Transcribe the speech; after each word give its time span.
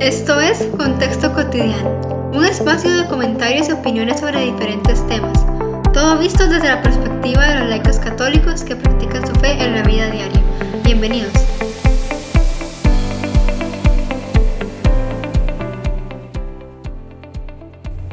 Esto 0.00 0.40
es 0.40 0.66
Contexto 0.78 1.30
Cotidiano, 1.34 2.30
un 2.32 2.46
espacio 2.46 2.90
de 2.90 3.06
comentarios 3.06 3.68
y 3.68 3.72
opiniones 3.72 4.20
sobre 4.20 4.46
diferentes 4.46 5.06
temas, 5.08 5.44
todo 5.92 6.18
visto 6.18 6.48
desde 6.48 6.68
la 6.68 6.80
perspectiva 6.80 7.46
de 7.46 7.60
los 7.60 7.68
laicos 7.68 7.98
católicos 7.98 8.62
que 8.62 8.76
practican 8.76 9.26
su 9.26 9.34
fe 9.34 9.62
en 9.62 9.74
la 9.74 9.82
vida 9.82 10.10
diaria. 10.10 10.42
Bienvenidos. 10.84 11.34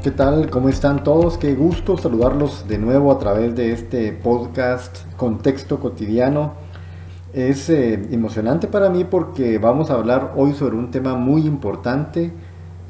¿Qué 0.04 0.11
tal? 0.11 0.49
¿Cómo 0.49 0.67
están 0.67 1.05
todos? 1.05 1.38
Qué 1.38 1.55
gusto 1.55 1.97
saludarlos 1.97 2.67
de 2.67 2.79
nuevo 2.79 3.13
a 3.13 3.19
través 3.19 3.55
de 3.55 3.71
este 3.71 4.11
podcast 4.11 4.97
Contexto 5.15 5.79
Cotidiano 5.79 6.66
es 7.34 7.70
eh, 7.70 7.94
emocionante 8.12 8.68
para 8.68 8.89
mí 8.89 9.04
porque 9.04 9.57
vamos 9.57 9.89
a 9.89 9.96
hablar 9.96 10.34
hoy 10.36 10.54
sobre 10.54 10.76
un 10.76 10.91
tema 10.91 11.16
muy 11.16 11.45
importante 11.45 12.31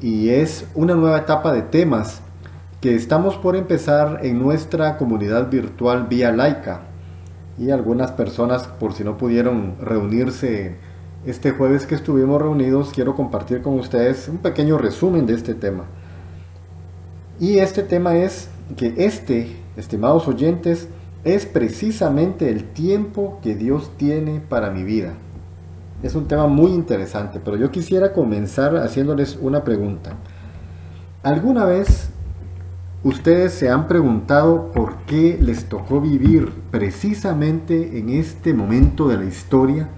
y 0.00 0.30
es 0.30 0.66
una 0.74 0.94
nueva 0.94 1.18
etapa 1.18 1.52
de 1.52 1.62
temas 1.62 2.20
que 2.80 2.94
estamos 2.94 3.36
por 3.36 3.56
empezar 3.56 4.20
en 4.22 4.38
nuestra 4.38 4.96
comunidad 4.96 5.50
virtual 5.50 6.06
vía 6.06 6.30
laica. 6.30 6.82
Y 7.58 7.70
algunas 7.70 8.12
personas, 8.12 8.68
por 8.68 8.92
si 8.92 9.02
no 9.02 9.16
pudieron 9.16 9.74
reunirse 9.80 10.76
este 11.26 11.50
jueves 11.50 11.86
que 11.86 11.96
estuvimos 11.96 12.40
reunidos, 12.40 12.92
quiero 12.94 13.16
compartir 13.16 13.62
con 13.62 13.74
ustedes 13.74 14.28
un 14.28 14.38
pequeño 14.38 14.78
resumen 14.78 15.26
de 15.26 15.34
este 15.34 15.54
tema. 15.54 15.86
Y 17.40 17.58
este 17.58 17.82
tema 17.82 18.16
es 18.16 18.48
que 18.76 18.94
este, 18.98 19.56
estimados 19.76 20.28
oyentes, 20.28 20.88
es 21.34 21.44
precisamente 21.44 22.48
el 22.48 22.64
tiempo 22.64 23.38
que 23.42 23.54
Dios 23.54 23.92
tiene 23.98 24.40
para 24.40 24.70
mi 24.70 24.82
vida. 24.82 25.12
Es 26.02 26.14
un 26.14 26.26
tema 26.26 26.46
muy 26.46 26.70
interesante, 26.70 27.38
pero 27.44 27.56
yo 27.56 27.70
quisiera 27.70 28.14
comenzar 28.14 28.76
haciéndoles 28.76 29.38
una 29.40 29.62
pregunta. 29.62 30.16
¿Alguna 31.22 31.66
vez 31.66 32.08
ustedes 33.02 33.52
se 33.52 33.68
han 33.68 33.88
preguntado 33.88 34.72
por 34.72 34.98
qué 35.06 35.38
les 35.38 35.66
tocó 35.66 36.00
vivir 36.00 36.50
precisamente 36.70 37.98
en 37.98 38.08
este 38.08 38.54
momento 38.54 39.08
de 39.08 39.18
la 39.18 39.24
historia, 39.24 39.90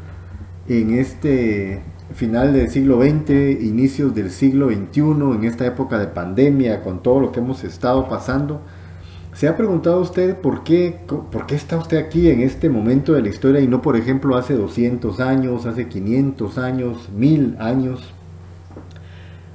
en 0.66 0.98
este 0.98 1.80
final 2.12 2.54
del 2.54 2.70
siglo 2.70 3.02
XX, 3.02 3.60
inicios 3.60 4.16
del 4.16 4.30
siglo 4.30 4.68
XXI, 4.68 5.00
en 5.00 5.44
esta 5.44 5.64
época 5.64 5.96
de 5.98 6.08
pandemia, 6.08 6.82
con 6.82 7.04
todo 7.04 7.20
lo 7.20 7.30
que 7.30 7.38
hemos 7.38 7.62
estado 7.62 8.08
pasando? 8.08 8.62
¿Se 9.40 9.48
ha 9.48 9.56
preguntado 9.56 10.02
usted 10.02 10.36
por 10.36 10.64
qué, 10.64 11.00
por 11.08 11.46
qué 11.46 11.54
está 11.54 11.78
usted 11.78 11.96
aquí 11.96 12.28
en 12.28 12.42
este 12.42 12.68
momento 12.68 13.14
de 13.14 13.22
la 13.22 13.30
historia 13.30 13.62
y 13.62 13.68
no, 13.68 13.80
por 13.80 13.96
ejemplo, 13.96 14.36
hace 14.36 14.52
200 14.52 15.18
años, 15.18 15.64
hace 15.64 15.88
500 15.88 16.58
años, 16.58 17.08
1000 17.16 17.56
años? 17.58 18.12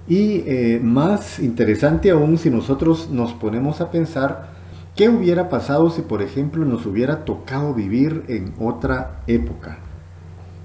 Y 0.07 0.41
eh, 0.47 0.79
más 0.81 1.37
interesante 1.37 2.09
aún 2.09 2.39
si 2.39 2.49
nosotros 2.49 3.11
nos 3.11 3.33
ponemos 3.33 3.79
a 3.79 3.91
pensar 3.91 4.55
qué 4.95 5.07
hubiera 5.07 5.49
pasado 5.49 5.91
si, 5.91 6.01
por 6.01 6.23
ejemplo, 6.23 6.65
nos 6.65 6.87
hubiera 6.87 7.23
tocado 7.23 7.75
vivir 7.75 8.23
en 8.27 8.55
otra 8.59 9.21
época. 9.27 9.77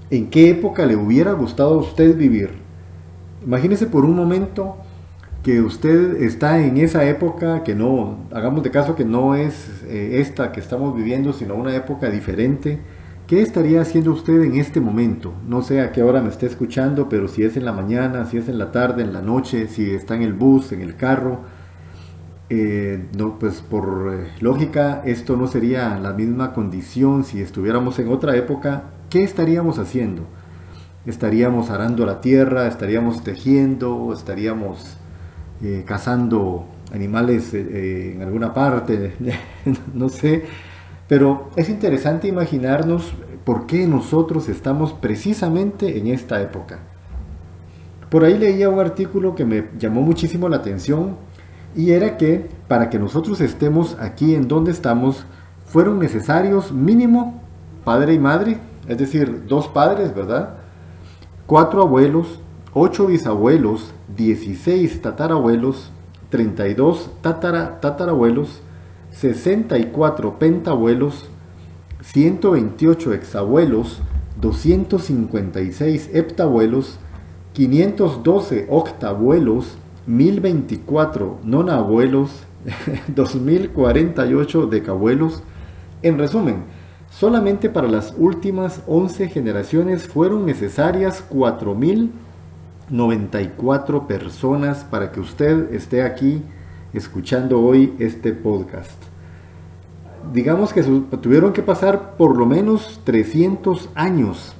¿En 0.09 0.31
qué 0.31 0.49
época 0.49 0.87
le 0.87 0.95
hubiera 0.95 1.33
gustado 1.33 1.75
a 1.75 1.77
usted 1.77 2.17
vivir? 2.17 2.53
Imagínese 3.45 3.85
por 3.85 4.03
un 4.03 4.15
momento 4.15 4.77
que 5.43 5.61
usted 5.61 6.21
está 6.21 6.59
en 6.63 6.77
esa 6.77 7.03
época 7.05 7.63
que 7.63 7.73
no, 7.73 8.17
hagamos 8.31 8.63
de 8.63 8.69
caso 8.69 8.95
que 8.95 9.05
no 9.05 9.35
es 9.35 9.83
eh, 9.85 10.19
esta 10.21 10.51
que 10.51 10.59
estamos 10.59 10.95
viviendo, 10.95 11.33
sino 11.33 11.55
una 11.55 11.75
época 11.75 12.09
diferente, 12.09 12.79
¿qué 13.25 13.41
estaría 13.41 13.81
haciendo 13.81 14.11
usted 14.11 14.43
en 14.43 14.55
este 14.55 14.79
momento? 14.79 15.33
No 15.47 15.63
sé 15.63 15.81
a 15.81 15.91
qué 15.91 16.03
hora 16.03 16.21
me 16.21 16.29
esté 16.29 16.45
escuchando, 16.45 17.09
pero 17.09 17.27
si 17.27 17.43
es 17.43 17.57
en 17.57 17.65
la 17.65 17.73
mañana, 17.73 18.25
si 18.25 18.37
es 18.37 18.49
en 18.49 18.59
la 18.59 18.71
tarde, 18.71 19.01
en 19.01 19.13
la 19.13 19.21
noche, 19.21 19.67
si 19.67 19.89
está 19.89 20.15
en 20.15 20.21
el 20.21 20.33
bus, 20.33 20.73
en 20.73 20.81
el 20.81 20.95
carro, 20.95 21.39
eh, 22.49 23.07
no, 23.17 23.39
pues 23.39 23.61
por 23.61 24.13
eh, 24.13 24.27
lógica 24.41 25.01
esto 25.05 25.37
no 25.37 25.47
sería 25.47 25.97
la 25.97 26.11
misma 26.13 26.53
condición 26.53 27.23
si 27.23 27.41
estuviéramos 27.41 27.97
en 27.97 28.09
otra 28.09 28.35
época, 28.35 28.83
¿qué 29.09 29.23
estaríamos 29.23 29.79
haciendo? 29.79 30.27
Estaríamos 31.05 31.71
arando 31.71 32.05
la 32.05 32.21
tierra, 32.21 32.67
estaríamos 32.67 33.23
tejiendo, 33.23 34.13
estaríamos 34.13 35.00
eh, 35.63 35.83
cazando 35.85 36.65
animales 36.93 37.53
eh, 37.53 37.67
eh, 37.69 38.13
en 38.15 38.21
alguna 38.23 38.53
parte, 38.53 39.13
no 39.93 40.09
sé, 40.09 40.43
pero 41.07 41.49
es 41.55 41.69
interesante 41.69 42.27
imaginarnos 42.27 43.13
por 43.45 43.67
qué 43.67 43.87
nosotros 43.87 44.49
estamos 44.49 44.93
precisamente 44.93 45.97
en 45.97 46.07
esta 46.07 46.41
época. 46.41 46.79
Por 48.09 48.25
ahí 48.25 48.37
leía 48.37 48.69
un 48.69 48.79
artículo 48.79 49.35
que 49.35 49.45
me 49.45 49.69
llamó 49.77 50.01
muchísimo 50.01 50.49
la 50.49 50.57
atención 50.57 51.15
y 51.75 51.91
era 51.91 52.17
que 52.17 52.49
para 52.67 52.89
que 52.89 52.99
nosotros 52.99 53.39
estemos 53.39 53.97
aquí 53.99 54.35
en 54.35 54.47
donde 54.47 54.71
estamos, 54.71 55.25
fueron 55.65 55.99
necesarios 55.99 56.73
mínimo 56.73 57.41
padre 57.85 58.13
y 58.13 58.19
madre, 58.19 58.57
es 58.87 58.97
decir, 58.97 59.45
dos 59.47 59.69
padres, 59.69 60.13
¿verdad? 60.13 60.57
Cuatro 61.45 61.81
abuelos, 61.81 62.40
ocho 62.73 63.07
bisabuelos, 63.07 63.93
16 64.15 65.01
tatarabuelos, 65.01 65.91
32 66.29 67.09
tatara, 67.21 67.79
tatarabuelos, 67.81 68.61
64 69.11 70.39
pentabuelos, 70.39 71.29
128 72.01 73.13
exabuelos, 73.13 73.99
256 74.39 76.09
heptabuelos, 76.13 76.97
512 77.53 78.67
octabuelos, 78.69 79.77
1024 80.07 81.39
nonabuelos, 81.43 82.31
2048 83.13 84.67
decabuelos. 84.67 85.43
En 86.01 86.17
resumen, 86.17 86.63
solamente 87.09 87.69
para 87.69 87.89
las 87.89 88.15
últimas 88.17 88.81
11 88.87 89.27
generaciones 89.27 90.07
fueron 90.07 90.45
necesarias 90.45 91.21
4000 91.21 92.11
94 92.91 94.05
personas 94.05 94.83
para 94.83 95.11
que 95.11 95.21
usted 95.21 95.73
esté 95.73 96.03
aquí 96.03 96.43
escuchando 96.93 97.61
hoy 97.61 97.95
este 97.99 98.33
podcast. 98.33 99.01
Digamos 100.33 100.73
que 100.73 100.83
tuvieron 100.83 101.53
que 101.53 101.63
pasar 101.63 102.17
por 102.17 102.37
lo 102.37 102.45
menos 102.45 102.99
300 103.05 103.89
años, 103.95 104.53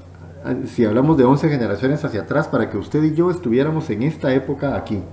si 0.66 0.86
hablamos 0.86 1.18
de 1.18 1.26
11 1.26 1.50
generaciones 1.50 2.04
hacia 2.06 2.22
atrás, 2.22 2.48
para 2.48 2.70
que 2.70 2.78
usted 2.78 3.04
y 3.04 3.14
yo 3.14 3.30
estuviéramos 3.30 3.90
en 3.90 4.04
esta 4.04 4.34
época 4.34 4.76
aquí. 4.76 5.04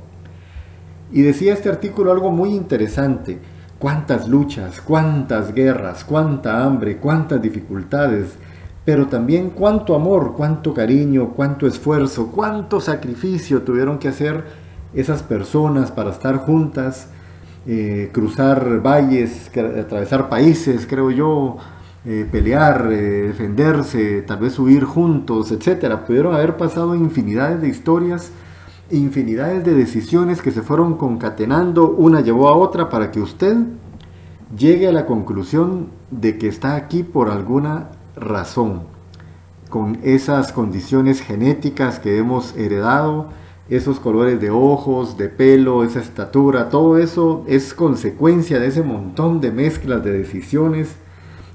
Y 1.10 1.22
decía 1.22 1.52
este 1.52 1.68
artículo 1.68 2.12
algo 2.12 2.30
muy 2.30 2.54
interesante. 2.54 3.40
Cuántas 3.78 4.28
luchas, 4.28 4.80
cuántas 4.80 5.52
guerras, 5.52 6.04
cuánta 6.04 6.64
hambre, 6.64 6.98
cuántas 6.98 7.42
dificultades, 7.42 8.38
pero 8.88 9.06
también 9.06 9.50
cuánto 9.50 9.94
amor, 9.94 10.32
cuánto 10.34 10.72
cariño, 10.72 11.34
cuánto 11.36 11.66
esfuerzo, 11.66 12.32
cuánto 12.34 12.80
sacrificio 12.80 13.60
tuvieron 13.60 13.98
que 13.98 14.08
hacer 14.08 14.44
esas 14.94 15.22
personas 15.22 15.90
para 15.90 16.08
estar 16.08 16.38
juntas, 16.38 17.10
eh, 17.66 18.08
cruzar 18.14 18.80
valles, 18.80 19.50
atravesar 19.78 20.30
países, 20.30 20.86
creo 20.86 21.10
yo, 21.10 21.58
eh, 22.06 22.26
pelear, 22.32 22.88
eh, 22.90 23.26
defenderse, 23.26 24.22
tal 24.22 24.38
vez 24.38 24.58
huir 24.58 24.84
juntos, 24.84 25.52
etc. 25.52 25.96
Pudieron 26.06 26.34
haber 26.34 26.56
pasado 26.56 26.94
infinidades 26.94 27.60
de 27.60 27.68
historias, 27.68 28.32
infinidades 28.90 29.66
de 29.66 29.74
decisiones 29.74 30.40
que 30.40 30.50
se 30.50 30.62
fueron 30.62 30.94
concatenando, 30.94 31.90
una 31.90 32.22
llevó 32.22 32.48
a 32.48 32.56
otra 32.56 32.88
para 32.88 33.10
que 33.10 33.20
usted 33.20 33.54
llegue 34.56 34.88
a 34.88 34.92
la 34.92 35.04
conclusión 35.04 35.88
de 36.10 36.38
que 36.38 36.48
está 36.48 36.74
aquí 36.74 37.02
por 37.02 37.28
alguna 37.28 37.90
razón, 38.20 38.82
con 39.68 39.98
esas 40.02 40.52
condiciones 40.52 41.20
genéticas 41.20 41.98
que 41.98 42.18
hemos 42.18 42.56
heredado, 42.56 43.28
esos 43.68 44.00
colores 44.00 44.40
de 44.40 44.50
ojos, 44.50 45.18
de 45.18 45.28
pelo, 45.28 45.84
esa 45.84 46.00
estatura, 46.00 46.70
todo 46.70 46.98
eso 46.98 47.44
es 47.46 47.74
consecuencia 47.74 48.58
de 48.58 48.68
ese 48.68 48.82
montón 48.82 49.40
de 49.40 49.52
mezclas 49.52 50.02
de 50.02 50.12
decisiones, 50.12 50.96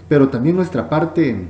pero 0.07 0.29
también 0.29 0.55
nuestra 0.55 0.89
parte 0.89 1.47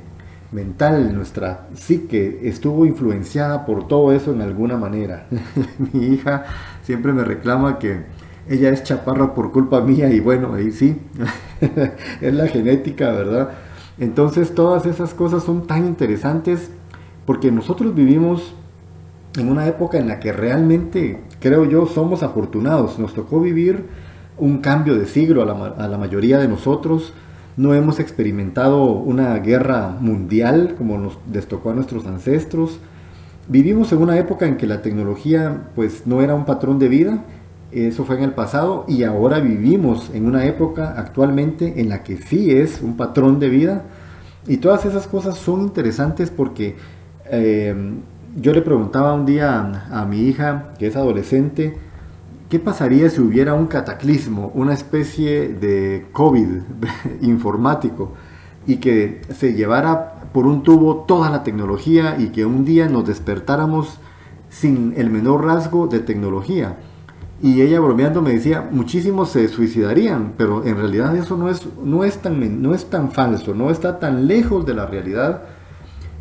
mental, 0.52 1.14
nuestra 1.14 1.66
psique 1.74 2.40
estuvo 2.44 2.86
influenciada 2.86 3.66
por 3.66 3.88
todo 3.88 4.12
eso 4.12 4.32
en 4.32 4.40
alguna 4.40 4.78
manera. 4.78 5.26
Mi 5.92 6.06
hija 6.06 6.44
siempre 6.82 7.12
me 7.12 7.24
reclama 7.24 7.78
que 7.78 8.04
ella 8.48 8.70
es 8.70 8.84
chaparra 8.84 9.34
por 9.34 9.52
culpa 9.52 9.80
mía 9.80 10.08
y 10.10 10.20
bueno, 10.20 10.54
ahí 10.54 10.70
sí, 10.70 10.96
es 12.20 12.34
la 12.34 12.46
genética, 12.46 13.10
¿verdad? 13.10 13.50
Entonces 13.98 14.54
todas 14.54 14.86
esas 14.86 15.14
cosas 15.14 15.44
son 15.44 15.66
tan 15.66 15.86
interesantes 15.86 16.70
porque 17.26 17.50
nosotros 17.50 17.94
vivimos 17.94 18.54
en 19.36 19.48
una 19.48 19.66
época 19.66 19.98
en 19.98 20.08
la 20.08 20.20
que 20.20 20.32
realmente, 20.32 21.20
creo 21.40 21.64
yo, 21.64 21.86
somos 21.86 22.22
afortunados. 22.22 22.98
Nos 22.98 23.14
tocó 23.14 23.40
vivir 23.40 23.84
un 24.36 24.58
cambio 24.58 24.96
de 24.96 25.06
siglo 25.06 25.42
a 25.42 25.88
la, 25.88 25.98
mayoría 25.98 26.38
de 26.38 26.48
nosotros. 26.48 27.12
No 27.56 27.74
hemos 27.74 28.00
experimentado 28.00 28.84
una 28.84 29.38
guerra 29.38 29.96
mundial 30.00 30.74
como 30.76 30.98
nos 30.98 31.18
les 31.32 31.46
tocó 31.46 31.70
a 31.70 31.74
nuestros 31.74 32.06
ancestros. 32.06 32.78
vivimos 33.48 33.92
en 33.92 33.98
una 33.98 34.18
época 34.18 34.46
en 34.46 34.56
que 34.56 34.66
la 34.66 34.82
tecnología 34.82 35.68
pues 35.74 36.06
no 36.06 36.22
era 36.22 36.34
un 36.34 36.44
patrón 36.44 36.78
de 36.78 36.88
vida, 36.88 37.24
eso 37.74 38.04
fue 38.04 38.16
en 38.16 38.22
el 38.22 38.32
pasado 38.32 38.84
y 38.88 39.02
ahora 39.02 39.40
vivimos 39.40 40.10
en 40.14 40.26
una 40.26 40.46
época 40.46 40.94
actualmente 40.96 41.80
en 41.80 41.88
la 41.88 42.02
que 42.02 42.16
sí 42.16 42.52
es 42.52 42.80
un 42.80 42.96
patrón 42.96 43.40
de 43.40 43.48
vida 43.48 43.82
y 44.46 44.58
todas 44.58 44.84
esas 44.84 45.06
cosas 45.06 45.36
son 45.36 45.62
interesantes 45.62 46.30
porque 46.30 46.76
eh, 47.30 47.74
yo 48.36 48.52
le 48.52 48.62
preguntaba 48.62 49.14
un 49.14 49.26
día 49.26 49.88
a, 49.90 50.04
mi 50.06 50.22
hija, 50.22 50.70
que 50.78 50.88
es 50.88 50.96
adolescente, 50.96 51.76
¿qué 52.48 52.58
pasaría 52.58 53.08
si 53.08 53.20
hubiera 53.20 53.54
un 53.54 53.66
cataclismo, 53.66 54.50
una 54.54 54.74
especie 54.74 55.48
de 55.48 56.06
COVID 56.12 56.48
informático 57.22 58.12
y 58.66 58.76
que 58.76 59.22
se 59.32 59.54
llevara 59.54 60.30
por 60.32 60.46
un 60.46 60.62
tubo 60.62 61.04
toda 61.06 61.30
la 61.30 61.42
tecnología 61.42 62.16
y 62.18 62.28
que 62.28 62.44
un 62.44 62.64
día 62.64 62.88
nos 62.88 63.06
despertáramos 63.06 64.00
sin 64.48 64.94
el 64.96 65.10
menor 65.10 65.44
rasgo 65.44 65.86
de 65.86 66.00
tecnología? 66.00 66.76
Y 67.44 67.60
ella 67.60 67.78
bromeando 67.78 68.22
me 68.22 68.32
decía, 68.32 68.66
muchísimos 68.70 69.28
se 69.28 69.48
suicidarían, 69.48 70.32
pero 70.38 70.64
en 70.64 70.78
realidad 70.78 71.14
eso 71.14 71.36
no 71.36 71.50
es, 71.50 71.68
no 71.84 72.02
es, 72.02 72.16
tan, 72.16 72.62
no 72.62 72.72
es 72.72 72.86
tan 72.86 73.12
falso, 73.12 73.52
no 73.52 73.68
está 73.68 73.98
tan 73.98 74.26
lejos 74.26 74.64
de 74.64 74.72
la 74.72 74.86
realidad, 74.86 75.42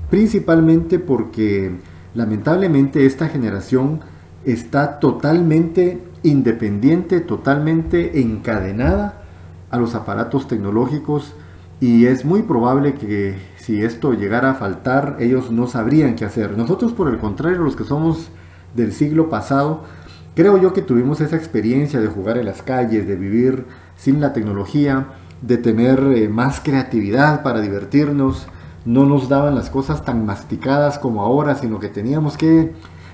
principalmente 0.09 0.99
porque 0.99 1.77
lamentablemente 2.13 3.05
esta 3.05 3.29
generación 3.29 4.01
está 4.43 4.99
totalmente 4.99 6.03
independiente, 6.23 7.21
totalmente 7.21 8.19
encadenada 8.19 9.23
a 9.71 9.77
los 9.77 9.95
aparatos 9.95 10.49
tecnológicos 10.49 11.35
y 11.79 12.07
es 12.07 12.25
muy 12.25 12.41
probable 12.41 12.95
que 12.95 13.37
si 13.55 13.81
esto 13.81 14.11
llegara 14.11 14.51
a 14.51 14.55
faltar 14.55 15.15
ellos 15.21 15.51
no 15.51 15.67
sabrían 15.67 16.17
qué 16.17 16.25
hacer. 16.25 16.57
Nosotros 16.57 16.91
por 16.91 17.07
el 17.07 17.17
contrario, 17.17 17.59
los 17.59 17.77
que 17.77 17.85
somos 17.85 18.29
del 18.75 18.91
siglo 18.91 19.29
pasado, 19.29 19.83
creo 20.35 20.57
yo 20.57 20.73
que 20.73 20.81
tuvimos 20.81 21.21
esa 21.21 21.35
experiencia 21.35 21.99
de 21.99 22.07
jugar 22.07 22.37
en 22.37 22.45
las 22.45 22.61
calles, 22.61 23.07
de 23.07 23.15
vivir 23.15 23.65
sin 23.97 24.19
la 24.21 24.33
tecnología, 24.33 25.07
de 25.41 25.57
tener 25.57 25.99
eh, 26.15 26.29
más 26.29 26.59
creatividad 26.61 27.43
para 27.43 27.61
divertirnos, 27.61 28.47
no 28.85 29.05
nos 29.05 29.29
daban 29.29 29.55
las 29.55 29.69
cosas 29.69 30.03
tan 30.03 30.25
masticadas 30.25 30.97
como 30.99 31.21
ahora, 31.21 31.55
sino 31.55 31.79
que 31.79 31.89
teníamos 31.89 32.37
que 32.37 32.73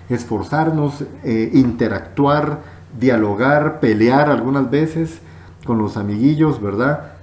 esforzarnos, 0.10 1.04
eh, 1.24 1.52
interactuar, 1.54 2.62
dialogar, 3.00 3.80
pelear 3.80 4.30
algunas 4.30 4.70
veces 4.70 5.20
con 5.66 5.78
los 5.78 5.98
amiguillos, 5.98 6.62
¿verdad? 6.62 7.14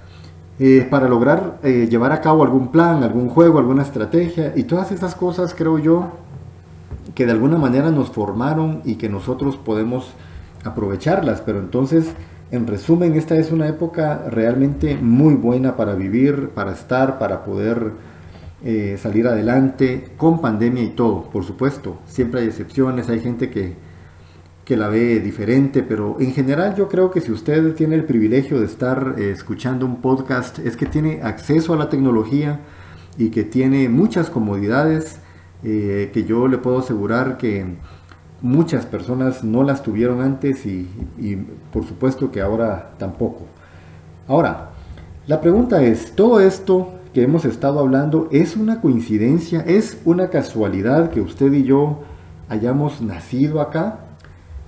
Eh, 0.59 0.87
para 0.89 1.07
lograr 1.07 1.59
llevar 1.61 2.11
a 2.13 2.21
cabo 2.21 2.43
algún 2.43 2.71
plan, 2.71 3.03
algún 3.03 3.29
juego, 3.29 3.59
alguna 3.59 3.83
estrategia 3.83 4.53
y 4.55 4.63
todas 4.63 4.91
esas 4.91 5.13
cosas 5.13 5.53
creo 5.53 5.77
yo 5.77 6.13
que 7.17 7.25
de 7.25 7.31
alguna 7.31 7.57
manera 7.57 7.89
nos 7.89 8.11
formaron 8.11 8.83
y 8.85 8.93
que 8.97 9.09
nosotros 9.09 9.57
podemos 9.57 10.11
aprovecharlas, 10.63 11.41
pero 11.41 11.57
entonces 11.57 12.13
en 12.51 12.67
resumen 12.67 13.15
esta 13.15 13.35
es 13.37 13.51
una 13.51 13.67
época 13.67 14.27
realmente 14.29 14.95
muy 14.97 15.33
buena 15.33 15.75
para 15.75 15.95
vivir, 15.95 16.49
para 16.49 16.73
estar, 16.73 17.17
para 17.17 17.43
poder 17.43 17.93
eh, 18.63 18.99
salir 19.01 19.25
adelante 19.27 20.09
con 20.15 20.41
pandemia 20.41 20.83
y 20.83 20.89
todo, 20.89 21.23
por 21.31 21.43
supuesto. 21.43 21.97
Siempre 22.05 22.41
hay 22.41 22.47
excepciones, 22.49 23.09
hay 23.09 23.19
gente 23.19 23.49
que, 23.49 23.73
que 24.63 24.77
la 24.77 24.87
ve 24.87 25.19
diferente, 25.19 25.81
pero 25.81 26.17
en 26.19 26.33
general 26.33 26.75
yo 26.75 26.87
creo 26.87 27.09
que 27.09 27.21
si 27.21 27.31
usted 27.31 27.73
tiene 27.73 27.95
el 27.95 28.03
privilegio 28.03 28.59
de 28.59 28.67
estar 28.67 29.15
eh, 29.17 29.31
escuchando 29.31 29.87
un 29.87 30.01
podcast, 30.01 30.59
es 30.59 30.77
que 30.77 30.85
tiene 30.85 31.21
acceso 31.23 31.73
a 31.73 31.77
la 31.77 31.89
tecnología 31.89 32.59
y 33.17 33.29
que 33.31 33.43
tiene 33.43 33.89
muchas 33.89 34.29
comodidades 34.29 35.21
eh, 35.63 36.11
que 36.13 36.23
yo 36.23 36.47
le 36.47 36.57
puedo 36.57 36.79
asegurar 36.79 37.37
que 37.37 37.77
muchas 38.41 38.85
personas 38.85 39.43
no 39.43 39.63
las 39.63 39.83
tuvieron 39.83 40.21
antes 40.21 40.65
y, 40.65 40.87
y 41.17 41.35
por 41.71 41.85
supuesto 41.85 42.31
que 42.31 42.41
ahora 42.41 42.91
tampoco. 42.97 43.45
Ahora, 44.27 44.69
la 45.25 45.41
pregunta 45.41 45.81
es, 45.81 46.15
¿todo 46.15 46.39
esto 46.39 46.93
que 47.13 47.23
hemos 47.23 47.45
estado 47.45 47.79
hablando 47.79 48.27
es 48.31 48.55
una 48.55 48.79
coincidencia, 48.79 49.61
es 49.61 49.99
una 50.05 50.29
casualidad 50.29 51.09
que 51.09 51.21
usted 51.21 51.51
y 51.53 51.63
yo 51.63 52.03
hayamos 52.49 53.01
nacido 53.01 53.61
acá. 53.61 53.99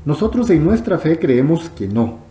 Nosotros 0.05 0.49
en 0.49 0.63
nuestra 0.63 0.97
fe 0.97 1.19
creemos 1.19 1.69
que 1.69 1.87
no. 1.87 2.28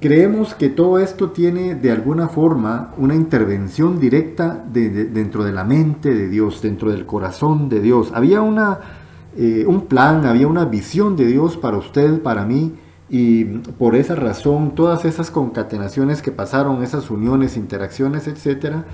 Creemos 0.00 0.54
que 0.54 0.68
todo 0.68 1.00
esto 1.00 1.30
tiene 1.30 1.74
de 1.74 1.90
alguna 1.90 2.28
forma 2.28 2.94
una 2.98 3.16
intervención 3.16 3.98
directa 3.98 4.64
dentro 4.72 5.42
de 5.42 5.50
la 5.50 5.64
mente 5.64 6.14
de 6.14 6.28
Dios, 6.28 6.62
dentro 6.62 6.92
del 6.92 7.04
corazón 7.04 7.68
de 7.68 7.80
Dios. 7.80 8.12
Había 8.14 8.40
una, 8.40 8.78
eh, 9.36 9.64
un 9.66 9.86
plan, 9.86 10.24
había 10.24 10.46
una 10.46 10.66
visión 10.66 11.16
de 11.16 11.26
Dios 11.26 11.56
para 11.56 11.78
usted, 11.78 12.22
para 12.22 12.44
mí, 12.44 12.74
y 13.10 13.44
por 13.44 13.96
esa 13.96 14.14
razón 14.14 14.76
todas 14.76 15.04
esas 15.04 15.32
concatenaciones 15.32 16.22
que 16.22 16.30
pasaron, 16.30 16.84
esas 16.84 17.10
uniones, 17.10 17.56
interacciones, 17.56 18.28
etcétera, 18.28 18.84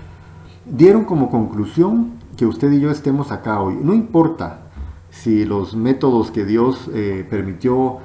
dieron 0.64 1.04
como 1.04 1.28
conclusión 1.28 2.12
que 2.38 2.46
usted 2.46 2.72
y 2.72 2.80
yo 2.80 2.90
estemos 2.90 3.30
acá 3.30 3.60
hoy. 3.60 3.76
No 3.82 3.92
importa 3.92 4.62
si 5.10 5.44
los 5.44 5.76
métodos 5.76 6.30
que 6.30 6.46
Dios 6.46 6.90
eh, 6.94 7.26
permitió 7.28 7.98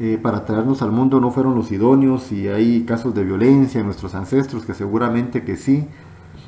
eh, 0.00 0.18
para 0.22 0.44
traernos 0.44 0.80
al 0.82 0.92
mundo 0.92 1.20
no 1.20 1.30
fueron 1.30 1.54
los 1.54 1.72
idóneos, 1.72 2.22
si 2.22 2.46
hay 2.46 2.82
casos 2.82 3.14
de 3.14 3.24
violencia 3.24 3.80
en 3.80 3.86
nuestros 3.86 4.14
ancestros, 4.14 4.64
que 4.64 4.74
seguramente 4.74 5.42
que 5.42 5.56
sí, 5.56 5.86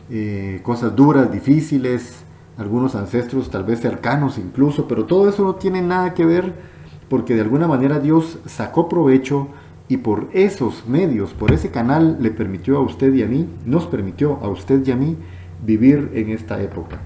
eh, 0.09 0.61
cosas 0.63 0.95
duras, 0.95 1.33
difíciles, 1.33 2.25
algunos 2.59 2.95
ancestros 2.95 3.51
tal 3.51 3.65
vez 3.65 3.81
cercanos 3.81 4.39
incluso, 4.39 4.87
pero 4.87 5.05
todo 5.05 5.29
eso 5.29 5.43
no 5.43 5.55
tiene 5.57 5.83
nada 5.83 6.15
que 6.15 6.25
ver 6.25 6.55
porque 7.09 7.35
de 7.35 7.41
alguna 7.41 7.67
manera 7.67 7.99
Dios 7.99 8.39
sacó 8.47 8.89
provecho 8.89 9.49
y 9.89 9.97
por 9.97 10.29
esos 10.33 10.87
medios, 10.87 11.33
por 11.33 11.53
ese 11.53 11.71
canal 11.71 12.19
le 12.21 12.31
permitió 12.31 12.77
a 12.77 12.83
usted 12.83 13.13
y 13.15 13.25
a 13.25 13.27
mí, 13.27 13.49
nos 13.65 13.87
permitió 13.89 14.39
a 14.43 14.49
usted 14.49 14.87
y 14.87 14.93
a 14.93 14.97
mí 14.97 15.17
vivir 15.67 16.11
en 16.15 16.31
esta 16.31 16.63
época. 16.63 17.01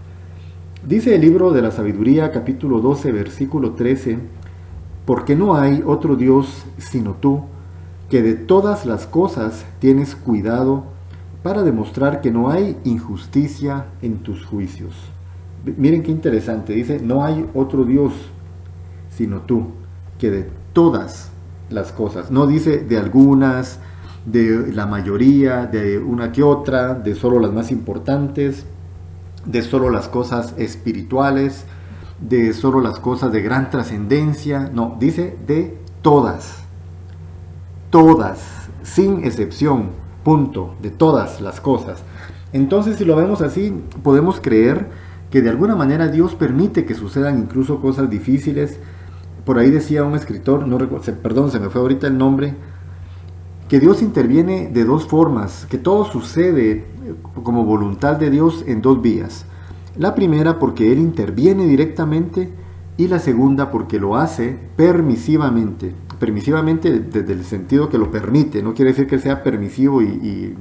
Dice 0.86 1.14
el 1.14 1.22
libro 1.22 1.52
de 1.52 1.62
la 1.62 1.70
sabiduría 1.70 2.30
capítulo 2.30 2.80
12 2.80 3.12
versículo 3.12 3.72
13, 3.72 4.18
porque 5.04 5.36
no 5.36 5.56
hay 5.56 5.82
otro 5.84 6.16
Dios 6.16 6.64
sino 6.78 7.12
tú, 7.12 7.42
que 8.08 8.22
de 8.22 8.34
todas 8.34 8.86
las 8.86 9.06
cosas 9.06 9.64
tienes 9.78 10.14
cuidado 10.14 10.84
para 11.42 11.62
demostrar 11.62 12.20
que 12.20 12.30
no 12.30 12.50
hay 12.50 12.78
injusticia 12.84 13.86
en 14.02 14.18
tus 14.18 14.44
juicios. 14.44 14.94
Miren 15.64 16.02
qué 16.02 16.10
interesante, 16.10 16.72
dice, 16.72 17.00
no 17.00 17.24
hay 17.24 17.46
otro 17.54 17.84
Dios 17.84 18.12
sino 19.10 19.40
tú, 19.42 19.68
que 20.18 20.30
de 20.30 20.50
todas 20.72 21.30
las 21.70 21.92
cosas, 21.92 22.30
no 22.30 22.46
dice 22.46 22.78
de 22.78 22.98
algunas, 22.98 23.78
de 24.26 24.72
la 24.72 24.86
mayoría, 24.86 25.66
de 25.66 25.98
una 25.98 26.32
que 26.32 26.42
otra, 26.42 26.94
de 26.94 27.14
solo 27.14 27.38
las 27.38 27.52
más 27.52 27.70
importantes, 27.70 28.66
de 29.44 29.62
solo 29.62 29.90
las 29.90 30.08
cosas 30.08 30.54
espirituales, 30.56 31.64
de 32.20 32.52
solo 32.52 32.80
las 32.80 32.98
cosas 32.98 33.32
de 33.32 33.42
gran 33.42 33.70
trascendencia, 33.70 34.70
no, 34.72 34.96
dice 34.98 35.36
de 35.46 35.78
todas, 36.02 36.64
todas, 37.90 38.68
sin 38.82 39.24
excepción, 39.24 39.90
punto, 40.22 40.74
de 40.80 40.90
todas 40.90 41.40
las 41.40 41.60
cosas. 41.60 42.02
Entonces, 42.52 42.96
si 42.96 43.04
lo 43.04 43.16
vemos 43.16 43.40
así, 43.40 43.74
podemos 44.02 44.40
creer 44.40 44.88
que 45.30 45.42
de 45.42 45.50
alguna 45.50 45.74
manera 45.74 46.08
Dios 46.08 46.34
permite 46.34 46.84
que 46.84 46.94
sucedan 46.94 47.38
incluso 47.38 47.80
cosas 47.80 48.08
difíciles. 48.08 48.78
Por 49.44 49.58
ahí 49.58 49.70
decía 49.70 50.04
un 50.04 50.14
escritor, 50.14 50.66
no 50.66 50.78
recuerdo, 50.78 51.12
perdón, 51.22 51.50
se 51.50 51.58
me 51.58 51.70
fue 51.70 51.80
ahorita 51.80 52.06
el 52.06 52.16
nombre, 52.16 52.54
que 53.68 53.80
Dios 53.80 54.02
interviene 54.02 54.68
de 54.68 54.84
dos 54.84 55.06
formas, 55.06 55.66
que 55.68 55.78
todo 55.78 56.04
sucede 56.04 56.86
como 57.42 57.64
voluntad 57.64 58.16
de 58.16 58.30
Dios 58.30 58.62
en 58.66 58.82
dos 58.82 59.02
vías. 59.02 59.46
La 59.96 60.14
primera 60.14 60.58
porque 60.58 60.90
Él 60.92 60.98
interviene 60.98 61.66
directamente 61.66 62.50
y 62.96 63.08
la 63.08 63.20
segunda 63.20 63.70
porque 63.70 64.00
lo 64.00 64.16
hace 64.16 64.56
permisivamente. 64.76 65.94
Permisivamente 66.18 66.98
desde 67.00 67.32
el 67.32 67.44
sentido 67.44 67.88
que 67.88 67.98
lo 67.98 68.10
permite, 68.10 68.62
no 68.62 68.74
quiere 68.74 68.90
decir 68.90 69.06
que 69.06 69.18
sea 69.18 69.42
permisivo 69.42 70.02
y, 70.02 70.56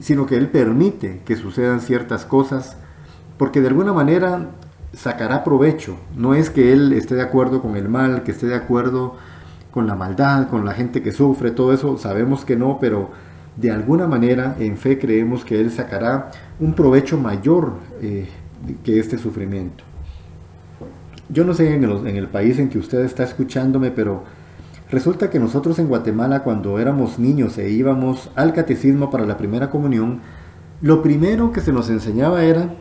sino 0.00 0.26
que 0.26 0.36
Él 0.36 0.48
permite 0.48 1.20
que 1.24 1.36
sucedan 1.36 1.80
ciertas 1.80 2.24
cosas 2.24 2.76
porque 3.36 3.60
de 3.60 3.68
alguna 3.68 3.92
manera 3.92 4.50
sacará 4.94 5.44
provecho. 5.44 5.96
No 6.16 6.34
es 6.34 6.48
que 6.48 6.72
Él 6.72 6.92
esté 6.92 7.16
de 7.16 7.22
acuerdo 7.22 7.60
con 7.60 7.76
el 7.76 7.88
mal, 7.88 8.22
que 8.22 8.30
esté 8.30 8.46
de 8.46 8.54
acuerdo 8.54 9.16
con 9.70 9.86
la 9.86 9.94
maldad, 9.94 10.48
con 10.48 10.64
la 10.64 10.72
gente 10.72 11.02
que 11.02 11.12
sufre, 11.12 11.50
todo 11.50 11.72
eso 11.72 11.98
sabemos 11.98 12.44
que 12.44 12.56
no, 12.56 12.78
pero 12.80 13.10
de 13.56 13.70
alguna 13.70 14.06
manera 14.06 14.56
en 14.58 14.76
fe 14.76 14.98
creemos 14.98 15.44
que 15.44 15.60
Él 15.60 15.70
sacará 15.70 16.30
un 16.60 16.74
provecho 16.74 17.18
mayor 17.18 17.74
eh, 18.00 18.28
que 18.82 18.98
este 18.98 19.18
sufrimiento. 19.18 19.84
Yo 21.28 21.44
no 21.44 21.54
sé 21.54 21.74
en 21.74 21.84
el, 21.84 22.06
en 22.06 22.16
el 22.16 22.28
país 22.28 22.58
en 22.58 22.68
que 22.68 22.78
usted 22.78 23.04
está 23.04 23.24
escuchándome, 23.24 23.90
pero 23.90 24.24
resulta 24.90 25.30
que 25.30 25.38
nosotros 25.38 25.78
en 25.78 25.88
Guatemala 25.88 26.42
cuando 26.42 26.78
éramos 26.78 27.18
niños 27.18 27.58
e 27.58 27.70
íbamos 27.70 28.30
al 28.34 28.52
catecismo 28.52 29.10
para 29.10 29.26
la 29.26 29.36
primera 29.36 29.70
comunión, 29.70 30.20
lo 30.82 31.02
primero 31.02 31.52
que 31.52 31.60
se 31.60 31.72
nos 31.72 31.88
enseñaba 31.88 32.44
era 32.44 32.74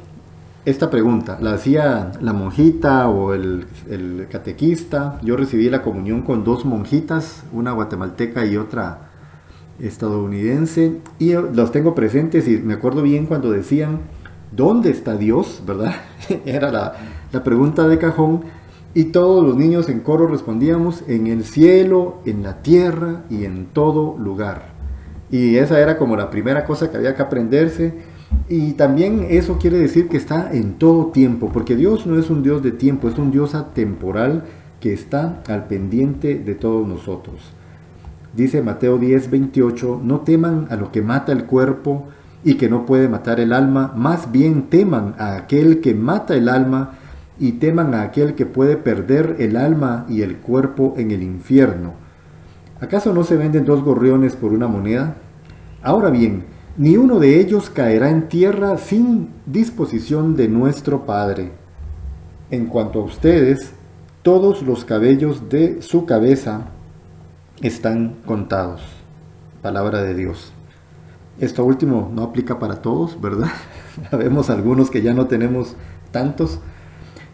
esta 0.65 0.89
pregunta, 0.89 1.37
la 1.41 1.53
hacía 1.53 2.13
la 2.21 2.31
monjita 2.31 3.09
o 3.09 3.33
el, 3.33 3.65
el, 3.89 4.27
catequista. 4.31 5.19
Yo 5.21 5.35
recibí 5.35 5.69
la 5.69 5.81
comunión 5.81 6.21
con 6.21 6.45
dos 6.45 6.63
monjitas, 6.63 7.43
una 7.51 7.73
guatemalteca 7.73 8.45
y 8.45 8.55
otra 8.55 9.09
estadounidense, 9.79 10.99
y 11.19 11.33
los 11.33 11.71
tengo 11.71 11.95
presentes 11.95 12.47
y 12.47 12.57
me 12.57 12.75
acuerdo 12.75 13.01
bien 13.01 13.25
cuando 13.25 13.51
decían, 13.51 13.99
¿dónde 14.55 14.89
está 14.89 15.17
Dios? 15.17 15.61
¿Verdad? 15.65 15.95
Era 16.45 16.71
la, 16.71 16.93
la 17.31 17.43
pregunta 17.43 17.87
de 17.87 17.97
cajón. 17.97 18.41
Y 18.95 19.05
todos 19.05 19.43
los 19.43 19.57
niños 19.57 19.89
en 19.89 20.01
coro 20.01 20.27
respondíamos, 20.27 21.03
en 21.07 21.25
el 21.25 21.45
cielo, 21.45 22.19
en 22.25 22.43
la 22.43 22.61
tierra 22.61 23.23
y 23.29 23.45
en 23.45 23.65
todo 23.65 24.15
lugar. 24.19 24.73
Y 25.31 25.55
esa 25.55 25.79
era 25.79 25.97
como 25.97 26.15
la 26.15 26.29
primera 26.29 26.63
cosa 26.63 26.91
que 26.91 26.97
había 26.97 27.15
que 27.15 27.23
aprenderse. 27.23 27.95
Y 28.49 28.73
también 28.73 29.25
eso 29.31 29.57
quiere 29.57 29.79
decir 29.79 30.09
que 30.09 30.17
está 30.17 30.53
en 30.53 30.73
todo 30.73 31.07
tiempo, 31.07 31.49
porque 31.51 31.75
Dios 31.75 32.05
no 32.05 32.19
es 32.19 32.29
un 32.29 32.43
Dios 32.43 32.61
de 32.61 32.71
tiempo, 32.71 33.07
es 33.07 33.17
un 33.17 33.31
Dios 33.31 33.55
atemporal 33.55 34.43
que 34.79 34.93
está 34.93 35.41
al 35.47 35.65
pendiente 35.65 36.35
de 36.35 36.53
todos 36.53 36.87
nosotros. 36.87 37.53
Dice 38.35 38.61
Mateo 38.61 38.99
10, 38.99 39.31
28, 39.31 40.01
no 40.03 40.19
teman 40.19 40.67
a 40.69 40.75
lo 40.75 40.91
que 40.91 41.01
mata 41.01 41.31
el 41.31 41.45
cuerpo 41.45 42.09
y 42.43 42.55
que 42.55 42.69
no 42.69 42.85
puede 42.85 43.07
matar 43.07 43.39
el 43.39 43.53
alma, 43.53 43.93
más 43.95 44.31
bien 44.31 44.69
teman 44.69 45.15
a 45.17 45.35
aquel 45.35 45.81
que 45.81 45.93
mata 45.95 46.35
el 46.35 46.49
alma 46.49 46.95
y 47.39 47.53
teman 47.53 47.93
a 47.93 48.03
aquel 48.03 48.35
que 48.35 48.45
puede 48.45 48.77
perder 48.77 49.37
el 49.39 49.57
alma 49.57 50.05
y 50.09 50.21
el 50.21 50.37
cuerpo 50.37 50.93
en 50.97 51.11
el 51.11 51.23
infierno. 51.23 51.93
¿Acaso 52.81 53.13
no 53.13 53.23
se 53.23 53.37
venden 53.37 53.65
dos 53.65 53.81
gorriones 53.81 54.35
por 54.35 54.51
una 54.51 54.67
moneda? 54.67 55.15
Ahora 55.81 56.09
bien, 56.09 56.43
ni 56.77 56.97
uno 56.97 57.19
de 57.19 57.39
ellos 57.39 57.69
caerá 57.69 58.09
en 58.09 58.27
tierra 58.27 58.77
sin 58.77 59.29
disposición 59.45 60.35
de 60.35 60.47
nuestro 60.47 61.05
Padre. 61.05 61.51
En 62.49 62.65
cuanto 62.65 62.99
a 62.99 63.03
ustedes, 63.03 63.73
todos 64.21 64.61
los 64.63 64.85
cabellos 64.85 65.49
de 65.49 65.81
su 65.81 66.05
cabeza 66.05 66.67
están 67.61 68.15
contados. 68.25 68.81
Palabra 69.61 70.01
de 70.01 70.13
Dios. 70.13 70.53
Esto 71.39 71.65
último 71.65 72.11
no 72.13 72.23
aplica 72.23 72.59
para 72.59 72.81
todos, 72.81 73.19
¿verdad? 73.19 73.51
Sabemos 74.11 74.49
algunos 74.49 74.91
que 74.91 75.01
ya 75.01 75.13
no 75.13 75.27
tenemos 75.27 75.75
tantos, 76.11 76.59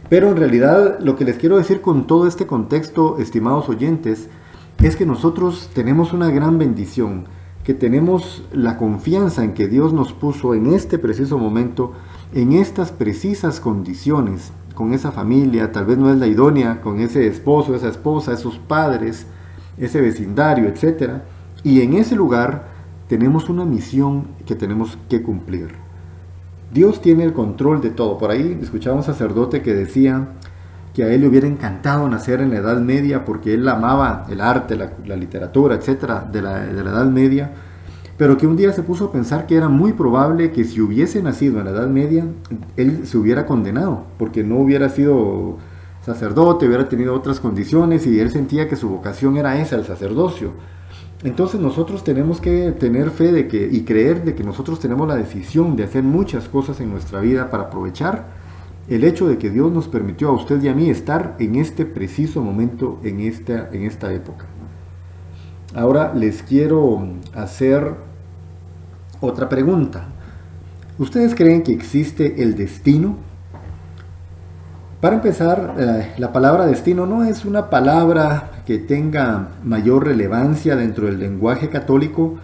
pero 0.09 0.29
en 0.29 0.37
realidad 0.37 0.99
lo 0.99 1.15
que 1.15 1.25
les 1.25 1.37
quiero 1.37 1.57
decir 1.57 1.81
con 1.81 2.07
todo 2.07 2.25
este 2.27 2.47
contexto, 2.47 3.17
estimados 3.19 3.69
oyentes, 3.69 4.29
es 4.81 4.95
que 4.95 5.05
nosotros 5.05 5.69
tenemos 5.73 6.13
una 6.13 6.31
gran 6.31 6.57
bendición, 6.57 7.25
que 7.63 7.73
tenemos 7.73 8.43
la 8.53 8.77
confianza 8.77 9.43
en 9.43 9.53
que 9.53 9.67
Dios 9.67 9.93
nos 9.93 10.13
puso 10.13 10.53
en 10.53 10.67
este 10.67 10.97
preciso 10.97 11.37
momento, 11.37 11.93
en 12.33 12.53
estas 12.53 12.91
precisas 12.91 13.59
condiciones, 13.59 14.53
con 14.73 14.93
esa 14.93 15.11
familia, 15.11 15.73
tal 15.73 15.85
vez 15.85 15.97
no 15.97 16.09
es 16.09 16.17
la 16.17 16.27
idónea, 16.27 16.79
con 16.79 17.01
ese 17.01 17.27
esposo, 17.27 17.75
esa 17.75 17.89
esposa, 17.89 18.31
esos 18.31 18.57
padres, 18.57 19.27
ese 19.77 19.99
vecindario, 19.99 20.69
etc. 20.69 21.21
Y 21.63 21.81
en 21.81 21.95
ese 21.95 22.15
lugar 22.15 22.78
tenemos 23.09 23.49
una 23.49 23.65
misión 23.65 24.27
que 24.45 24.55
tenemos 24.55 24.97
que 25.09 25.23
cumplir. 25.23 25.69
Dios 26.71 27.01
tiene 27.01 27.23
el 27.23 27.33
control 27.33 27.81
de 27.81 27.89
todo. 27.89 28.19
Por 28.19 28.29
ahí 28.29 28.59
escuchaba 28.61 28.95
un 28.95 29.03
sacerdote 29.03 29.63
que 29.63 29.73
decía 29.73 30.27
que 30.93 31.03
a 31.03 31.11
él 31.11 31.21
le 31.21 31.27
hubiera 31.27 31.47
encantado 31.47 32.07
nacer 32.07 32.39
en 32.39 32.51
la 32.51 32.57
Edad 32.57 32.79
Media 32.79 33.25
porque 33.25 33.55
él 33.55 33.67
amaba 33.67 34.27
el 34.29 34.39
arte, 34.39 34.75
la, 34.75 35.15
literatura, 35.15 35.73
etcétera, 35.73 36.27
de 36.31 36.43
la, 36.43 36.59
de 36.59 36.83
la 36.83 36.91
Edad 36.91 37.05
Media, 37.07 37.51
pero 38.15 38.37
que 38.37 38.45
un 38.45 38.55
día 38.55 38.71
se 38.73 38.83
puso 38.83 39.05
a 39.05 39.11
pensar 39.11 39.47
que 39.47 39.55
era 39.55 39.69
muy 39.69 39.93
probable 39.93 40.51
que 40.51 40.63
si 40.63 40.79
hubiese 40.79 41.23
nacido 41.23 41.57
en 41.57 41.65
la 41.65 41.71
Edad 41.71 41.87
Media, 41.87 42.25
él 42.77 43.07
se 43.07 43.17
hubiera 43.17 43.47
condenado, 43.47 44.03
porque 44.19 44.43
no 44.43 44.57
hubiera 44.57 44.87
sido 44.89 45.57
sacerdote, 46.05 46.67
hubiera 46.67 46.87
tenido 46.87 47.15
otras 47.15 47.39
condiciones 47.39 48.05
y 48.05 48.19
él 48.19 48.29
sentía 48.29 48.69
que 48.69 48.75
su 48.75 48.87
vocación 48.87 49.37
era 49.37 49.59
esa, 49.59 49.77
el 49.77 49.85
sacerdocio. 49.85 50.53
Entonces 51.23 51.59
nosotros 51.59 52.03
tenemos 52.03 52.39
que 52.39 52.71
tener 52.71 53.09
fe 53.11 53.31
de 53.31 53.47
que, 53.47 53.67
y 53.69 53.81
creer 53.81 54.23
de 54.23 54.35
que 54.35 54.43
nosotros 54.43 54.79
tenemos 54.79 55.07
la 55.07 55.15
decisión 55.15 55.75
de 55.75 55.83
hacer 55.83 56.03
muchas 56.03 56.47
cosas 56.47 56.79
en 56.79 56.89
nuestra 56.89 57.19
vida 57.19 57.49
para 57.49 57.63
aprovechar 57.63 58.27
el 58.87 59.03
hecho 59.03 59.27
de 59.27 59.37
que 59.37 59.49
Dios 59.49 59.71
nos 59.71 59.87
permitió 59.87 60.29
a 60.29 60.31
usted 60.31 60.61
y 60.63 60.69
a 60.69 60.73
mí 60.73 60.89
estar 60.89 61.35
en 61.39 61.55
este 61.55 61.85
preciso 61.85 62.41
momento, 62.41 62.99
en 63.03 63.19
esta, 63.19 63.69
en 63.71 63.83
esta 63.83 64.13
época. 64.13 64.45
Ahora 65.75 66.13
les 66.15 66.41
quiero 66.41 67.05
hacer 67.35 67.93
otra 69.19 69.49
pregunta. 69.49 70.07
¿Ustedes 70.97 71.35
creen 71.35 71.63
que 71.63 71.73
existe 71.73 72.41
el 72.41 72.55
destino? 72.55 73.17
Para 75.01 75.15
empezar, 75.15 75.75
eh, 75.77 76.13
la 76.17 76.33
palabra 76.33 76.65
destino 76.65 77.05
no 77.05 77.23
es 77.23 77.45
una 77.45 77.69
palabra 77.69 78.58
que 78.69 78.77
tenga 78.77 79.53
mayor 79.63 80.05
relevancia 80.05 80.75
dentro 80.75 81.07
del 81.07 81.17
lenguaje 81.17 81.69
católico. 81.69 82.37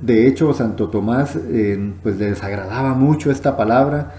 De 0.00 0.28
hecho, 0.28 0.54
Santo 0.54 0.90
Tomás 0.90 1.34
eh, 1.34 1.94
pues 2.04 2.18
le 2.18 2.26
desagradaba 2.26 2.94
mucho 2.94 3.32
esta 3.32 3.56
palabra 3.56 4.14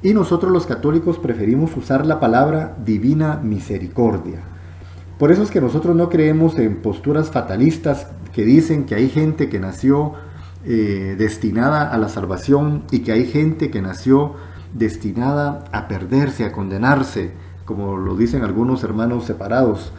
y 0.00 0.14
nosotros 0.14 0.52
los 0.52 0.64
católicos 0.64 1.18
preferimos 1.18 1.76
usar 1.76 2.06
la 2.06 2.20
palabra 2.20 2.76
divina 2.84 3.40
misericordia. 3.42 4.42
Por 5.18 5.32
eso 5.32 5.42
es 5.42 5.50
que 5.50 5.60
nosotros 5.60 5.96
no 5.96 6.08
creemos 6.08 6.56
en 6.56 6.76
posturas 6.76 7.32
fatalistas 7.32 8.06
que 8.32 8.44
dicen 8.44 8.84
que 8.84 8.94
hay 8.94 9.08
gente 9.08 9.48
que 9.48 9.58
nació 9.58 10.12
eh, 10.64 11.16
destinada 11.18 11.90
a 11.90 11.98
la 11.98 12.08
salvación 12.08 12.84
y 12.92 13.00
que 13.00 13.10
hay 13.10 13.26
gente 13.26 13.72
que 13.72 13.82
nació 13.82 14.34
destinada 14.72 15.64
a 15.72 15.88
perderse, 15.88 16.44
a 16.44 16.52
condenarse, 16.52 17.32
como 17.64 17.96
lo 17.96 18.16
dicen 18.16 18.44
algunos 18.44 18.84
hermanos 18.84 19.24
separados, 19.24 19.92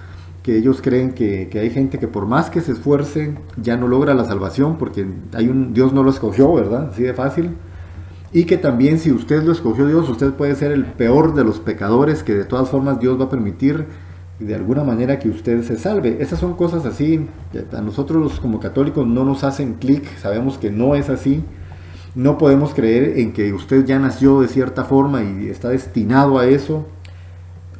que 0.43 0.57
ellos 0.57 0.81
creen 0.81 1.11
que, 1.13 1.49
hay 1.53 1.69
gente 1.69 1.99
que 1.99 2.07
por 2.07 2.25
más 2.25 2.49
que 2.49 2.61
se 2.61 2.71
esfuerce 2.71 3.35
ya 3.61 3.77
no 3.77 3.87
logra 3.87 4.13
la 4.13 4.25
salvación 4.25 4.77
porque 4.77 5.05
hay 5.33 5.47
un 5.49 5.73
Dios 5.73 5.93
no 5.93 6.03
lo 6.03 6.09
escogió, 6.09 6.53
¿verdad? 6.53 6.89
Así 6.91 7.03
de 7.03 7.13
fácil. 7.13 7.51
Y 8.31 8.45
que 8.45 8.57
también 8.57 8.99
si 8.99 9.11
usted 9.11 9.43
lo 9.43 9.51
escogió 9.51 9.87
Dios, 9.87 10.07
usted 10.07 10.33
puede 10.33 10.55
ser 10.55 10.71
el 10.71 10.85
peor 10.85 11.33
de 11.33 11.43
los 11.43 11.59
pecadores 11.59 12.23
que 12.23 12.35
de 12.35 12.45
todas 12.45 12.69
formas 12.69 12.99
Dios 12.99 13.19
va 13.19 13.25
a 13.25 13.29
permitir 13.29 13.85
de 14.39 14.55
alguna 14.55 14.83
manera 14.83 15.19
que 15.19 15.29
usted 15.29 15.63
se 15.63 15.77
salve. 15.77 16.17
Esas 16.21 16.39
son 16.39 16.53
cosas 16.53 16.85
así, 16.85 17.27
que 17.51 17.65
a 17.75 17.81
nosotros 17.81 18.39
como 18.39 18.59
católicos 18.59 19.05
no 19.05 19.25
nos 19.25 19.43
hacen 19.43 19.73
clic, 19.73 20.05
sabemos 20.17 20.57
que 20.57 20.71
no 20.71 20.95
es 20.95 21.09
así 21.09 21.43
no 22.15 22.37
podemos 22.37 22.73
creer 22.73 23.19
en 23.19 23.33
que 23.33 23.53
usted 23.53 23.85
ya 23.85 23.99
nació 23.99 24.41
de 24.41 24.47
cierta 24.47 24.83
forma 24.83 25.23
y 25.23 25.47
está 25.49 25.69
destinado 25.69 26.39
a 26.39 26.47
eso. 26.47 26.85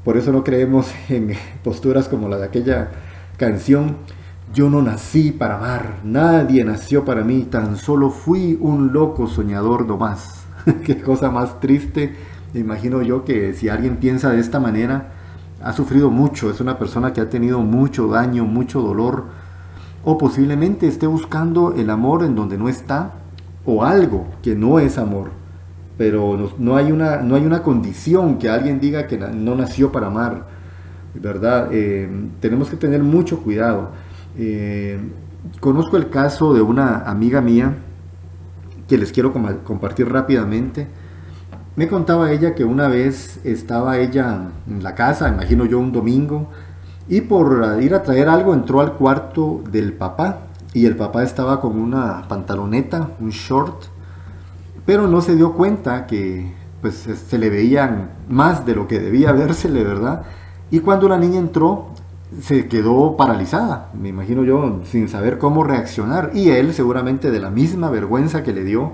Por 0.04 0.18
eso 0.18 0.32
no 0.32 0.44
creemos 0.44 0.92
en 1.10 1.34
posturas 1.64 2.08
como 2.08 2.30
la 2.30 2.38
de 2.38 2.46
aquella 2.46 2.90
canción. 3.38 3.98
Yo 4.54 4.70
no 4.70 4.82
nací 4.82 5.32
para 5.32 5.58
amar, 5.58 6.00
nadie 6.04 6.64
nació 6.64 7.06
para 7.06 7.24
mí, 7.24 7.44
tan 7.44 7.78
solo 7.78 8.10
fui 8.10 8.58
un 8.60 8.92
loco 8.94 9.28
soñador 9.28 9.86
nomás. 9.86 10.44
Qué 10.84 11.00
cosa 11.02 11.30
más 11.30 11.60
triste. 11.60 12.16
Me 12.54 12.62
imagino 12.62 13.04
yo 13.04 13.26
que 13.26 13.54
si 13.54 13.70
alguien 13.70 13.98
piensa 13.98 14.32
de 14.32 14.40
esta 14.40 14.60
manera, 14.60 15.12
ha 15.62 15.74
sufrido 15.74 16.10
mucho, 16.10 16.50
es 16.50 16.62
una 16.62 16.80
persona 16.80 17.14
que 17.14 17.22
ha 17.22 17.30
tenido 17.30 17.60
mucho 17.60 18.08
daño, 18.08 18.46
mucho 18.46 18.82
dolor, 18.82 19.26
o 20.04 20.18
posiblemente 20.18 20.88
esté 20.88 21.06
buscando 21.06 21.74
el 21.74 21.90
amor 21.90 22.24
en 22.24 22.36
donde 22.36 22.58
no 22.58 22.70
está, 22.70 23.12
o 23.66 23.84
algo 23.84 24.26
que 24.42 24.56
no 24.56 24.80
es 24.80 24.98
amor, 24.98 25.32
pero 26.00 26.54
no, 26.58 26.78
hay, 26.78 26.94
una, 26.94 27.18
no 27.18 27.36
hay 27.36 27.46
una 27.46 27.62
condición 27.62 28.38
que 28.38 28.50
alguien 28.50 28.80
diga 28.80 29.06
que 29.06 29.18
no 29.18 29.54
nació 29.54 29.92
para 29.92 30.08
amar, 30.08 30.46
¿verdad? 31.14 31.68
Eh, 31.74 32.10
tenemos 32.40 32.70
que 32.70 32.78
tener 32.78 33.04
mucho 33.04 33.42
cuidado. 33.42 33.90
Eh, 34.38 34.98
conozco 35.60 35.98
el 35.98 36.10
caso 36.10 36.54
de 36.54 36.62
una 36.62 37.00
amiga 37.00 37.42
mía 37.42 37.76
que 38.88 38.98
les 38.98 39.12
quiero 39.12 39.34
compartir 39.66 40.10
rápidamente. 40.10 40.88
Me 41.76 41.90
contaba 41.90 42.32
ella 42.32 42.56
que 42.56 42.64
una 42.64 42.88
vez 42.88 43.42
estaba 43.44 43.98
ella 43.98 44.52
en 44.70 44.82
la 44.82 44.96
casa, 44.96 45.28
imagino 45.28 45.66
yo 45.66 45.80
un 45.80 45.92
domingo, 45.92 46.50
y 47.10 47.20
por 47.20 47.78
ir 47.82 47.94
a 47.94 48.04
traer 48.04 48.30
algo 48.30 48.54
entró 48.54 48.80
al 48.80 48.94
cuarto 48.94 49.62
del 49.70 49.92
papá 49.92 50.44
y 50.74 50.86
el 50.86 50.96
papá 50.96 51.24
estaba 51.24 51.60
con 51.60 51.78
una 51.78 52.26
pantaloneta, 52.30 53.10
un 53.20 53.32
short, 53.32 53.99
pero 54.90 55.08
no 55.08 55.22
se 55.22 55.36
dio 55.36 55.54
cuenta 55.54 56.08
que 56.08 56.52
pues 56.82 56.96
se 56.96 57.38
le 57.38 57.52
veían 57.52 58.10
más 58.28 58.66
de 58.66 58.74
lo 58.74 58.88
que 58.88 59.00
debía 59.00 59.32
versele, 59.34 59.84
¿verdad? 59.84 60.24
Y 60.72 60.80
cuando 60.80 61.08
la 61.08 61.20
niña 61.20 61.38
entró, 61.38 61.90
se 62.42 62.68
quedó 62.68 63.16
paralizada, 63.16 63.92
me 63.94 64.10
imagino 64.10 64.44
yo, 64.44 64.82
sin 64.86 65.08
saber 65.08 65.38
cómo 65.38 65.64
reaccionar. 65.64 66.32
Y 66.34 66.50
él, 66.50 66.74
seguramente 66.74 67.30
de 67.30 67.40
la 67.40 67.52
misma 67.52 67.92
vergüenza 67.92 68.42
que 68.42 68.52
le 68.52 68.64
dio 68.64 68.94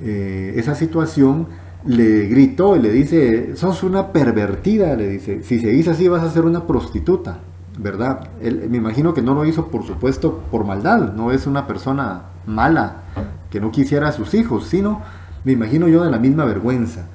eh, 0.00 0.54
esa 0.56 0.74
situación, 0.74 1.48
le 1.84 2.26
gritó 2.28 2.74
y 2.76 2.78
le 2.80 2.90
dice, 2.90 3.56
sos 3.56 3.82
una 3.82 4.12
pervertida, 4.12 4.96
le 4.96 5.06
dice, 5.06 5.42
si 5.42 5.60
seguís 5.60 5.86
así 5.88 6.08
vas 6.08 6.22
a 6.22 6.30
ser 6.30 6.46
una 6.46 6.66
prostituta. 6.66 7.40
¿verdad? 7.78 8.28
Me 8.40 8.78
imagino 8.78 9.12
que 9.12 9.20
no 9.20 9.34
lo 9.34 9.44
hizo, 9.44 9.66
por 9.68 9.84
supuesto, 9.84 10.40
por 10.50 10.64
maldad, 10.64 11.12
no 11.12 11.30
es 11.30 11.46
una 11.46 11.66
persona 11.66 12.22
mala 12.46 13.02
que 13.50 13.60
no 13.60 13.70
quisiera 13.70 14.08
a 14.08 14.12
sus 14.12 14.34
hijos, 14.34 14.66
sino, 14.66 15.02
me 15.44 15.52
imagino 15.52 15.88
yo, 15.88 16.04
de 16.04 16.10
la 16.10 16.18
misma 16.18 16.44
vergüenza. 16.44 17.06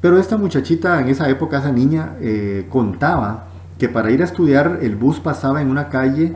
Pero 0.00 0.18
esta 0.18 0.36
muchachita 0.36 1.00
en 1.00 1.08
esa 1.08 1.28
época, 1.28 1.58
esa 1.58 1.72
niña, 1.72 2.16
eh, 2.20 2.66
contaba 2.68 3.46
que 3.78 3.88
para 3.88 4.10
ir 4.10 4.22
a 4.22 4.24
estudiar 4.24 4.78
el 4.82 4.96
bus 4.96 5.20
pasaba 5.20 5.60
en 5.60 5.70
una 5.70 5.88
calle 5.88 6.34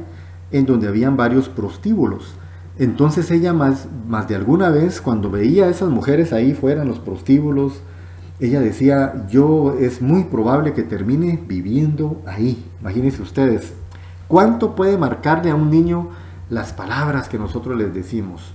en 0.51 0.67
donde 0.67 0.89
habían 0.89 1.17
varios 1.17 1.49
prostíbulos. 1.49 2.35
Entonces 2.79 3.31
ella 3.31 3.53
más, 3.53 3.89
más 4.09 4.27
de 4.29 4.37
alguna 4.37 4.71
vez 4.71 5.01
cuando 5.01 5.31
veía 5.31 5.67
a 5.67 5.69
esas 5.69 5.91
mujeres 5.91 6.33
ahí 6.33 6.55
fuera 6.55 6.83
en 6.83 6.89
los 6.89 6.99
prostíbulos, 6.99 7.83
ella 8.41 8.61
decía, 8.61 9.27
yo 9.29 9.77
es 9.79 10.01
muy 10.01 10.25
probable 10.25 10.73
que 10.73 10.83
termine 10.83 11.39
viviendo 11.47 12.23
ahí. 12.27 12.65
Imagínense 12.81 13.21
ustedes, 13.21 13.75
¿cuánto 14.29 14.75
puede 14.75 14.97
marcarle 14.97 15.51
a 15.51 15.55
un 15.55 15.71
niño 15.71 16.09
las 16.49 16.73
palabras 16.73 17.29
que 17.29 17.39
nosotros 17.39 17.77
les 17.77 17.93
decimos? 17.93 18.55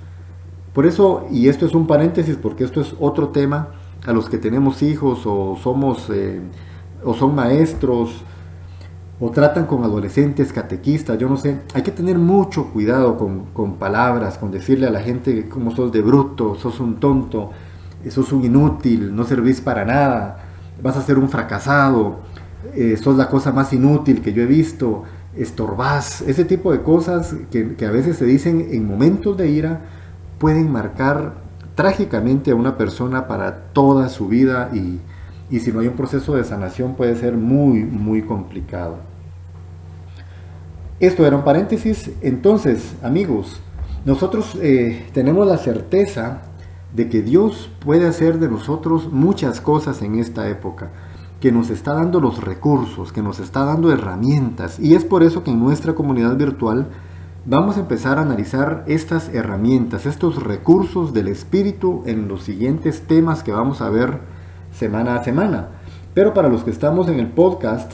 Por 0.75 0.85
eso, 0.85 1.25
y 1.31 1.47
esto 1.47 1.65
es 1.65 1.73
un 1.73 1.87
paréntesis 1.87 2.35
porque 2.35 2.65
esto 2.65 2.81
es 2.81 2.93
otro 2.99 3.29
tema, 3.29 3.69
a 4.05 4.11
los 4.11 4.29
que 4.29 4.37
tenemos 4.37 4.83
hijos 4.83 5.21
o 5.25 5.57
somos 5.63 6.09
eh, 6.13 6.41
o 7.01 7.13
son 7.13 7.33
maestros 7.33 8.23
o 9.17 9.31
tratan 9.31 9.67
con 9.67 9.85
adolescentes, 9.85 10.51
catequistas, 10.51 11.17
yo 11.17 11.29
no 11.29 11.37
sé, 11.37 11.61
hay 11.73 11.81
que 11.81 11.91
tener 11.91 12.17
mucho 12.17 12.73
cuidado 12.73 13.17
con, 13.17 13.75
palabras, 13.75 14.37
con 14.37 14.51
decirle 14.51 14.87
a 14.87 14.91
la 14.91 14.99
gente 14.99 15.47
cómo 15.47 15.71
sos 15.71 15.93
de 15.93 16.01
bruto, 16.01 16.55
sos 16.55 16.81
un 16.81 16.99
tonto, 16.99 17.51
sos 18.09 18.33
un 18.33 18.43
inútil, 18.43 19.15
no 19.15 19.23
servís 19.23 19.61
para 19.61 19.85
nada, 19.85 20.43
vas 20.83 20.97
a 20.97 21.01
ser 21.01 21.17
un 21.17 21.29
fracasado, 21.29 22.19
eh, 22.73 22.97
sos 23.01 23.15
la 23.15 23.29
cosa 23.29 23.53
más 23.53 23.71
inútil 23.71 24.21
que 24.21 24.33
yo 24.33 24.43
he 24.43 24.47
visto, 24.47 25.03
estorbás, 25.37 26.19
ese 26.23 26.43
tipo 26.43 26.73
de 26.73 26.81
cosas 26.81 27.33
que, 27.49 27.75
que 27.75 27.85
a 27.85 27.91
veces 27.91 28.17
se 28.17 28.25
dicen 28.25 28.67
en 28.71 28.85
momentos 28.85 29.37
de 29.37 29.47
ira 29.47 29.81
pueden 30.45 30.71
marcar 30.71 31.33
trágicamente 31.73 32.51
a 32.51 32.55
una 32.55 32.77
persona 32.77 33.27
para 33.27 33.63
toda 33.73 34.09
su 34.09 34.27
vida 34.27 34.69
y, 34.75 34.99
si 35.57 35.71
no 35.71 35.79
hay 35.79 35.87
un 35.87 35.95
proceso 35.95 36.35
de 36.35 36.43
sanación 36.43 36.93
puede 36.93 37.15
ser 37.15 37.33
muy, 37.33 37.83
muy 37.83 38.21
complicado. 38.21 38.97
Esto 40.99 41.25
era 41.25 41.35
un 41.35 41.43
paréntesis. 41.43 42.11
Entonces, 42.21 42.93
amigos, 43.01 43.59
nosotros 44.05 44.55
eh, 44.61 45.07
tenemos 45.15 45.47
la 45.47 45.57
certeza 45.57 46.43
de 46.95 47.09
que 47.09 47.23
Dios 47.23 47.71
puede 47.83 48.07
hacer 48.07 48.37
de 48.37 48.47
nosotros 48.47 49.11
muchas 49.11 49.59
cosas 49.59 50.03
en 50.03 50.19
esta 50.19 50.47
época, 50.47 50.91
que 51.39 51.51
nos 51.51 51.71
está 51.71 51.95
dando 51.95 52.19
los 52.19 52.43
recursos, 52.43 53.11
que 53.11 53.23
nos 53.23 53.39
está 53.39 53.65
dando 53.65 53.91
herramientas. 53.91 54.77
Y 54.79 54.93
es 54.93 55.05
por 55.05 55.23
eso 55.23 55.43
que 55.43 55.49
en 55.49 55.59
nuestra 55.59 55.95
comunidad 55.95 56.37
virtual 56.37 56.89
Vamos 57.47 57.77
a 57.77 57.81
empezar 57.81 58.17
a 58.17 58.23
analizar 58.23 58.83
estas 58.87 59.31
herramientas, 59.31 60.07
estos 60.07 60.41
recursos 60.41 61.13
del 61.13 61.27
espíritu 61.27 62.01
en 62.07 62.27
los 62.27 62.41
siguientes 62.41 63.01
temas 63.01 63.43
que 63.43 63.51
vamos 63.51 63.81
a 63.81 63.89
ver 63.91 64.17
semana 64.71 65.15
a 65.15 65.23
semana. 65.23 65.67
Pero 66.15 66.33
para 66.33 66.49
los 66.49 66.63
que 66.63 66.71
estamos 66.71 67.07
en 67.07 67.19
el 67.19 67.27
podcast, 67.27 67.91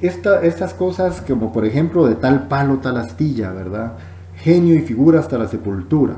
estas 0.00 0.74
cosas 0.74 1.24
como 1.26 1.52
por 1.52 1.64
ejemplo 1.64 2.06
de 2.06 2.14
tal 2.14 2.46
palo, 2.46 2.76
tal 2.76 2.98
astilla, 2.98 3.50
¿verdad? 3.50 3.94
Genio 4.36 4.76
y 4.76 4.82
figura 4.82 5.18
hasta 5.18 5.38
la 5.38 5.48
sepultura. 5.48 6.14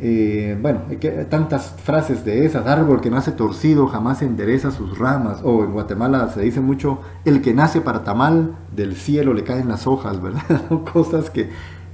Eh, 0.00 0.58
bueno, 0.60 0.80
hay 0.88 0.96
que, 0.96 1.10
tantas 1.10 1.76
frases 1.84 2.24
de 2.24 2.44
esas, 2.44 2.66
árbol 2.66 3.00
que 3.00 3.10
nace 3.10 3.30
torcido 3.30 3.86
jamás 3.86 4.22
endereza 4.22 4.72
sus 4.72 4.98
ramas, 4.98 5.42
o 5.44 5.62
en 5.62 5.72
Guatemala 5.72 6.28
se 6.30 6.40
dice 6.40 6.60
mucho, 6.60 7.02
el 7.24 7.40
que 7.40 7.54
nace 7.54 7.80
para 7.80 8.02
tamal, 8.02 8.56
del 8.74 8.96
cielo 8.96 9.32
le 9.32 9.44
caen 9.44 9.68
las 9.68 9.86
hojas, 9.86 10.20
¿verdad? 10.20 10.42
Cosas 10.92 11.30
que 11.30 11.50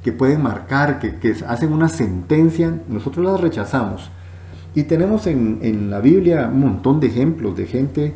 que 0.06 0.12
pueden 0.12 0.40
marcar, 0.40 1.00
que, 1.00 1.34
hacen 1.48 1.72
una 1.72 1.88
sentencia, 1.88 2.72
nosotros 2.86 3.26
las 3.26 3.40
rechazamos. 3.40 4.08
Y 4.72 4.84
tenemos 4.84 5.26
en, 5.26 5.90
la 5.90 5.98
Biblia 5.98 6.46
un 6.46 6.60
montón 6.60 7.00
de 7.00 7.08
ejemplos 7.08 7.56
de 7.56 7.66
gente 7.66 8.14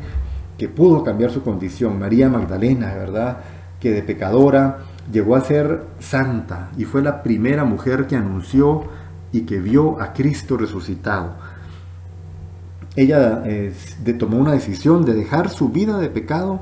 que 0.57 0.69
pudo 0.69 1.03
cambiar 1.03 1.31
su 1.31 1.43
condición. 1.43 1.99
María 1.99 2.29
Magdalena, 2.29 2.93
¿verdad? 2.93 3.39
Que 3.81 3.91
de 3.91 4.03
pecadora 4.03 4.77
llegó 5.11 5.35
a 5.35 5.41
ser 5.41 5.81
santa 5.99 6.69
y 6.77 6.85
fue 6.85 7.01
la 7.01 7.23
primera 7.23 7.65
mujer 7.65 8.07
que 8.07 8.15
anunció 8.15 8.85
y 9.33 9.41
que 9.41 9.59
vio 9.59 9.99
a 9.99 10.13
Cristo 10.13 10.55
resucitado. 10.55 11.33
Ella 12.95 13.43
tomó 14.17 14.37
una 14.37 14.53
decisión 14.53 15.03
de 15.03 15.13
dejar 15.13 15.49
su 15.49 15.67
vida 15.67 15.97
de 15.97 16.07
pecado 16.07 16.61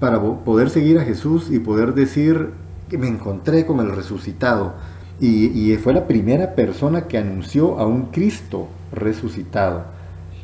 para 0.00 0.20
poder 0.20 0.70
seguir 0.70 0.98
a 0.98 1.04
Jesús 1.04 1.52
y 1.52 1.60
poder 1.60 1.94
decir, 1.94 2.65
me 2.92 3.08
encontré 3.08 3.66
con 3.66 3.80
el 3.80 3.94
resucitado. 3.94 4.74
Y, 5.18 5.74
fue 5.76 5.94
la 5.94 6.06
primera 6.06 6.54
persona 6.54 7.06
que 7.06 7.16
anunció 7.16 7.78
a 7.78 7.86
un 7.86 8.06
Cristo 8.06 8.68
resucitado. 8.92 9.84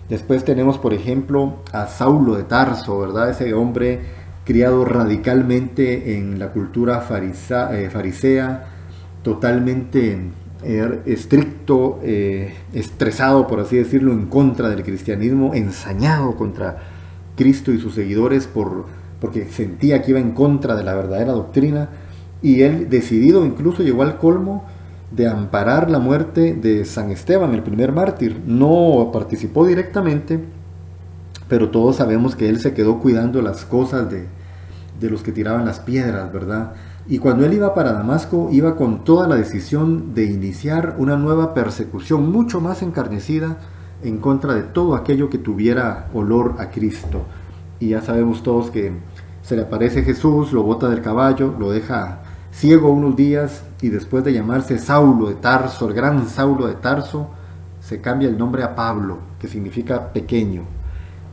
Después 0.08 0.44
tenemos, 0.44 0.78
por 0.78 0.94
ejemplo, 0.94 1.56
a 1.72 1.86
Saulo 1.86 2.36
de 2.36 2.44
Tarso, 2.44 2.98
¿verdad? 2.98 3.30
Ese 3.30 3.52
hombre 3.54 4.00
criado 4.44 4.84
radicalmente 4.84 6.16
en 6.16 6.38
la 6.38 6.52
cultura 6.52 7.06
eh, 7.10 7.90
farisea, 7.90 8.66
totalmente 9.22 10.18
eh, 10.64 11.00
estricto, 11.06 12.00
eh, 12.02 12.54
estresado, 12.72 13.46
por 13.46 13.60
así 13.60 13.76
decirlo, 13.76 14.12
en 14.12 14.26
contra 14.26 14.68
del 14.68 14.82
cristianismo, 14.82 15.54
ensañado 15.54 16.34
contra 16.36 16.78
Cristo 17.36 17.72
y 17.72 17.78
sus 17.78 17.94
seguidores 17.94 18.46
por, 18.46 18.86
porque 19.20 19.46
sentía 19.46 20.02
que 20.02 20.10
iba 20.12 20.20
en 20.20 20.32
contra 20.32 20.74
de 20.76 20.84
la 20.84 20.94
verdadera 20.94 21.32
doctrina 21.32 21.88
y 22.42 22.62
él 22.62 22.88
decidido 22.90 23.46
incluso 23.46 23.82
llegó 23.82 24.02
al 24.02 24.18
colmo 24.18 24.64
de 25.10 25.28
amparar 25.28 25.90
la 25.90 25.98
muerte 25.98 26.54
de 26.54 26.84
San 26.84 27.10
Esteban, 27.10 27.54
el 27.54 27.62
primer 27.62 27.92
mártir. 27.92 28.40
No 28.46 29.10
participó 29.12 29.66
directamente, 29.66 30.40
pero 31.48 31.70
todos 31.70 31.96
sabemos 31.96 32.34
que 32.34 32.48
él 32.48 32.60
se 32.60 32.74
quedó 32.74 32.98
cuidando 32.98 33.42
las 33.42 33.64
cosas 33.64 34.10
de, 34.10 34.26
de 34.98 35.10
los 35.10 35.22
que 35.22 35.32
tiraban 35.32 35.66
las 35.66 35.80
piedras, 35.80 36.32
¿verdad? 36.32 36.72
Y 37.06 37.18
cuando 37.18 37.44
él 37.44 37.52
iba 37.52 37.74
para 37.74 37.92
Damasco, 37.92 38.48
iba 38.52 38.76
con 38.76 39.04
toda 39.04 39.28
la 39.28 39.34
decisión 39.34 40.14
de 40.14 40.24
iniciar 40.24 40.96
una 40.98 41.16
nueva 41.16 41.52
persecución 41.52 42.30
mucho 42.30 42.60
más 42.60 42.80
encarnecida 42.82 43.58
en 44.02 44.18
contra 44.18 44.54
de 44.54 44.62
todo 44.62 44.94
aquello 44.94 45.28
que 45.28 45.38
tuviera 45.38 46.08
olor 46.14 46.56
a 46.58 46.70
Cristo. 46.70 47.26
Y 47.80 47.90
ya 47.90 48.02
sabemos 48.02 48.42
todos 48.42 48.70
que 48.70 48.92
se 49.42 49.56
le 49.56 49.62
aparece 49.62 50.04
Jesús, 50.04 50.52
lo 50.52 50.62
bota 50.62 50.88
del 50.88 51.02
caballo, 51.02 51.54
lo 51.58 51.70
deja 51.70 52.21
ciego 52.52 52.90
unos 52.90 53.16
días 53.16 53.64
y 53.80 53.88
después 53.88 54.24
de 54.24 54.32
llamarse 54.32 54.78
Saulo 54.78 55.28
de 55.28 55.34
Tarso, 55.34 55.88
el 55.88 55.94
gran 55.94 56.28
Saulo 56.28 56.66
de 56.66 56.74
Tarso, 56.74 57.30
se 57.80 58.00
cambia 58.00 58.28
el 58.28 58.38
nombre 58.38 58.62
a 58.62 58.76
Pablo, 58.76 59.18
que 59.40 59.48
significa 59.48 60.12
pequeño. 60.12 60.62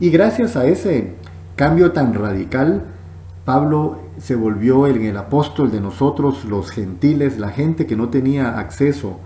Y 0.00 0.10
gracias 0.10 0.56
a 0.56 0.66
ese 0.66 1.14
cambio 1.54 1.92
tan 1.92 2.14
radical, 2.14 2.84
Pablo 3.44 3.98
se 4.18 4.34
volvió 4.34 4.86
el, 4.86 5.16
apóstol 5.16 5.70
de 5.70 5.80
nosotros, 5.80 6.44
los 6.44 6.70
gentiles, 6.70 7.38
la 7.38 7.50
gente 7.50 7.86
que 7.86 7.96
no 7.96 8.08
tenía 8.08 8.58
acceso 8.58 9.18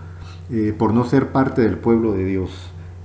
eh, 0.51 0.73
por 0.77 0.93
no 0.93 1.05
ser 1.05 1.31
parte 1.31 1.61
del 1.61 1.77
pueblo 1.77 2.13
de 2.13 2.25
Dios. 2.25 2.51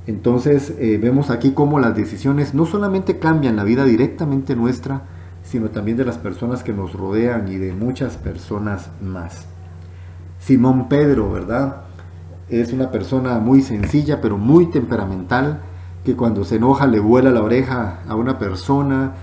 Entonces 0.07 0.75
eh, 0.79 0.99
vemos 1.01 1.31
aquí 1.31 1.53
cómo 1.53 1.79
las 1.79 1.95
decisiones 1.95 2.55
no 2.55 2.67
solamente 2.67 3.19
cambian 3.19 3.57
la 3.57 3.65
vida 3.65 3.85
directamente 3.85 4.57
nuestra, 4.57 5.03
sino 5.51 5.71
también 5.71 5.97
de 5.97 6.05
las 6.05 6.17
personas 6.17 6.63
que 6.63 6.73
nos 6.73 6.93
rodean 6.93 7.49
y 7.49 7.57
de 7.57 7.73
muchas 7.73 8.17
personas 8.17 8.89
más. 9.03 9.47
Simón 10.39 10.89
Pedro, 10.89 11.33
¿verdad? 11.33 11.83
Es 12.49 12.73
una 12.73 12.93
persona 12.93 13.41
muy 13.41 13.61
sencilla, 13.61 14.21
pero 14.21 14.39
muy 14.39 14.67
temperamental, 14.67 15.61
que 16.05 16.15
cuando 16.15 16.45
se 16.45 16.57
enoja 16.57 16.87
le 16.87 17.01
vuela 17.01 17.33
la 17.33 17.43
oreja 17.43 17.99
a 18.07 18.15
una 18.15 18.39
persona. 18.39 19.15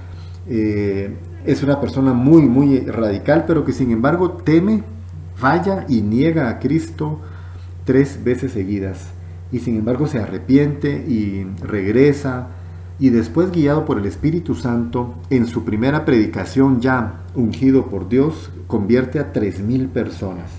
Eh, 0.49 1.15
es 1.45 1.63
una 1.63 1.79
persona 1.79 2.11
muy, 2.11 2.41
muy 2.41 2.81
radical, 2.81 3.45
pero 3.47 3.63
que 3.63 3.71
sin 3.71 3.91
embargo 3.91 4.31
teme, 4.31 4.83
vaya 5.41 5.85
y 5.87 6.01
niega 6.01 6.49
a 6.49 6.59
Cristo 6.59 7.21
tres 7.85 8.21
veces 8.21 8.51
seguidas. 8.51 9.11
Y 9.49 9.59
sin 9.59 9.77
embargo 9.77 10.07
se 10.07 10.19
arrepiente 10.19 10.89
y 11.07 11.45
regresa 11.61 12.49
y 12.99 13.09
después 13.09 13.51
guiado 13.51 13.85
por 13.85 13.99
el 13.99 14.05
Espíritu 14.05 14.55
Santo, 14.55 15.13
en 15.29 15.45
su 15.45 15.63
primera 15.63 16.03
predicación 16.03 16.81
ya 16.81 17.21
ungido 17.35 17.85
por 17.87 18.09
Dios, 18.09 18.49
convierte 18.65 19.19
a 19.19 19.31
3.000 19.31 19.89
personas. 19.89 20.49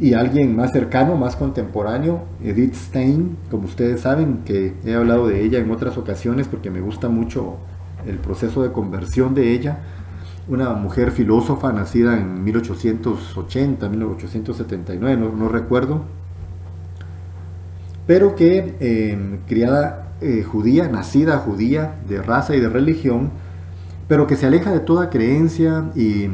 Y 0.00 0.14
alguien 0.14 0.56
más 0.56 0.72
cercano, 0.72 1.16
más 1.16 1.36
contemporáneo, 1.36 2.22
Edith 2.42 2.74
Stein, 2.74 3.36
como 3.50 3.64
ustedes 3.64 4.02
saben, 4.02 4.38
que 4.44 4.74
he 4.84 4.94
hablado 4.94 5.26
de 5.26 5.42
ella 5.42 5.58
en 5.58 5.70
otras 5.70 5.98
ocasiones 5.98 6.48
porque 6.48 6.70
me 6.70 6.80
gusta 6.80 7.08
mucho 7.08 7.56
el 8.06 8.18
proceso 8.18 8.62
de 8.62 8.72
conversión 8.72 9.34
de 9.34 9.52
ella, 9.52 9.80
una 10.48 10.72
mujer 10.72 11.10
filósofa 11.10 11.72
nacida 11.72 12.16
en 12.16 12.42
1880, 12.42 13.88
1879, 13.88 15.20
no, 15.20 15.30
no 15.32 15.48
recuerdo, 15.48 16.04
pero 18.06 18.34
que 18.34 18.76
eh, 18.80 19.40
criada 19.46 20.07
eh, 20.20 20.42
judía, 20.42 20.88
nacida 20.88 21.38
judía, 21.38 21.94
de 22.08 22.20
raza 22.22 22.56
y 22.56 22.60
de 22.60 22.68
religión, 22.68 23.30
pero 24.08 24.26
que 24.26 24.36
se 24.36 24.46
aleja 24.46 24.72
de 24.72 24.80
toda 24.80 25.10
creencia 25.10 25.90
y 25.94 26.28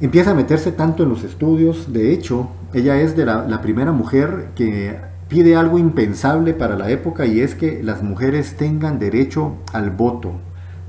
empieza 0.00 0.30
a 0.30 0.34
meterse 0.34 0.72
tanto 0.72 1.02
en 1.02 1.08
los 1.08 1.24
estudios. 1.24 1.92
De 1.92 2.12
hecho, 2.12 2.48
ella 2.72 3.00
es 3.00 3.16
de 3.16 3.26
la, 3.26 3.62
primera 3.62 3.92
mujer 3.92 4.50
que 4.54 4.98
pide 5.28 5.56
algo 5.56 5.78
impensable 5.78 6.54
para 6.54 6.76
la 6.76 6.90
época 6.90 7.26
y 7.26 7.40
es 7.40 7.54
que 7.54 7.82
las 7.82 8.02
mujeres 8.02 8.56
tengan 8.56 8.98
derecho 8.98 9.54
al 9.72 9.90
voto, 9.90 10.32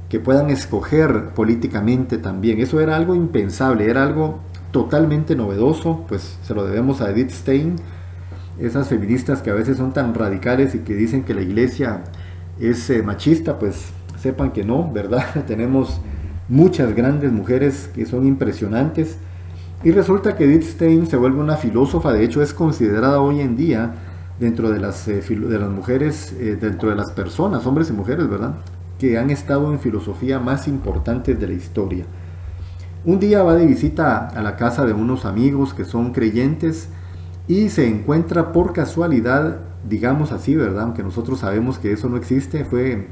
que 0.09 0.19
puedan 0.19 0.49
escoger 0.49 1.29
políticamente 1.29 2.17
también. 2.17 2.59
Eso 2.59 2.79
era 2.79 2.95
algo 2.95 3.15
impensable, 3.15 3.89
era 3.89 4.03
algo 4.03 4.39
totalmente 4.71 5.35
novedoso, 5.35 6.05
pues 6.07 6.37
se 6.43 6.53
lo 6.53 6.65
debemos 6.65 7.01
a 7.01 7.09
Edith 7.11 7.31
Stein, 7.31 7.75
esas 8.61 8.87
feministas 8.87 9.41
que 9.41 9.49
a 9.49 9.53
veces 9.53 9.77
son 9.77 9.93
tan 9.93 10.13
radicales 10.13 10.75
y 10.75 10.79
que 10.79 10.93
dicen 10.93 11.23
que 11.23 11.33
la 11.33 11.41
iglesia 11.41 12.03
es 12.59 12.89
eh, 12.89 13.01
machista, 13.01 13.57
pues 13.57 13.91
sepan 14.19 14.51
que 14.51 14.63
no, 14.63 14.91
¿verdad? 14.91 15.25
Tenemos 15.47 15.99
muchas 16.47 16.95
grandes 16.95 17.31
mujeres 17.31 17.89
que 17.93 18.05
son 18.05 18.25
impresionantes. 18.25 19.17
Y 19.83 19.91
resulta 19.91 20.35
que 20.35 20.45
Edith 20.45 20.63
Stein 20.63 21.07
se 21.07 21.17
vuelve 21.17 21.39
una 21.39 21.57
filósofa, 21.57 22.13
de 22.13 22.23
hecho 22.23 22.43
es 22.43 22.53
considerada 22.53 23.19
hoy 23.19 23.41
en 23.41 23.55
día 23.55 23.95
dentro 24.39 24.69
de 24.69 24.79
las, 24.79 25.07
eh, 25.07 25.21
de 25.21 25.59
las 25.59 25.69
mujeres, 25.69 26.33
eh, 26.39 26.57
dentro 26.59 26.89
de 26.89 26.95
las 26.95 27.11
personas, 27.11 27.65
hombres 27.65 27.89
y 27.89 27.93
mujeres, 27.93 28.29
¿verdad? 28.29 28.55
Que 28.99 29.17
han 29.17 29.31
estado 29.31 29.71
en 29.71 29.79
filosofía 29.79 30.39
más 30.39 30.67
importantes 30.67 31.39
de 31.39 31.47
la 31.47 31.53
historia. 31.53 32.05
Un 33.05 33.19
día 33.19 33.41
va 33.41 33.55
de 33.55 33.65
visita 33.65 34.27
a 34.27 34.41
la 34.43 34.55
casa 34.55 34.85
de 34.85 34.93
unos 34.93 35.25
amigos 35.25 35.73
que 35.73 35.85
son 35.85 36.11
creyentes 36.11 36.89
y 37.51 37.67
se 37.67 37.85
encuentra 37.85 38.53
por 38.53 38.71
casualidad, 38.71 39.57
digamos 39.85 40.31
así, 40.31 40.55
¿verdad? 40.55 40.83
Aunque 40.83 41.03
nosotros 41.03 41.39
sabemos 41.39 41.79
que 41.79 41.91
eso 41.91 42.07
no 42.07 42.15
existe, 42.15 42.63
fue 42.63 43.09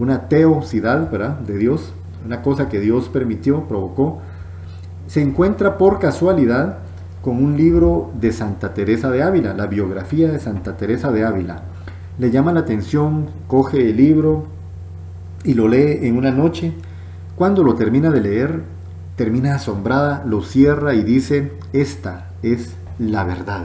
una 0.00 0.26
teosidad, 0.26 1.08
¿verdad? 1.08 1.38
De 1.38 1.56
Dios, 1.56 1.92
una 2.24 2.42
cosa 2.42 2.68
que 2.68 2.80
Dios 2.80 3.08
permitió, 3.08 3.68
provocó. 3.68 4.18
Se 5.06 5.22
encuentra 5.22 5.78
por 5.78 6.00
casualidad 6.00 6.78
con 7.22 7.36
un 7.36 7.56
libro 7.56 8.10
de 8.20 8.32
Santa 8.32 8.74
Teresa 8.74 9.08
de 9.08 9.22
Ávila, 9.22 9.54
la 9.54 9.68
biografía 9.68 10.32
de 10.32 10.40
Santa 10.40 10.76
Teresa 10.76 11.12
de 11.12 11.24
Ávila. 11.24 11.62
Le 12.18 12.32
llama 12.32 12.52
la 12.52 12.60
atención, 12.60 13.26
coge 13.46 13.90
el 13.90 13.96
libro 13.98 14.46
y 15.44 15.54
lo 15.54 15.68
lee 15.68 16.00
en 16.08 16.18
una 16.18 16.32
noche. 16.32 16.72
Cuando 17.36 17.62
lo 17.62 17.76
termina 17.76 18.10
de 18.10 18.20
leer, 18.20 18.62
termina 19.14 19.54
asombrada, 19.54 20.24
lo 20.26 20.42
cierra 20.42 20.94
y 20.94 21.04
dice, 21.04 21.52
esta 21.72 22.30
es 22.42 22.74
la 22.98 23.24
verdad. 23.24 23.64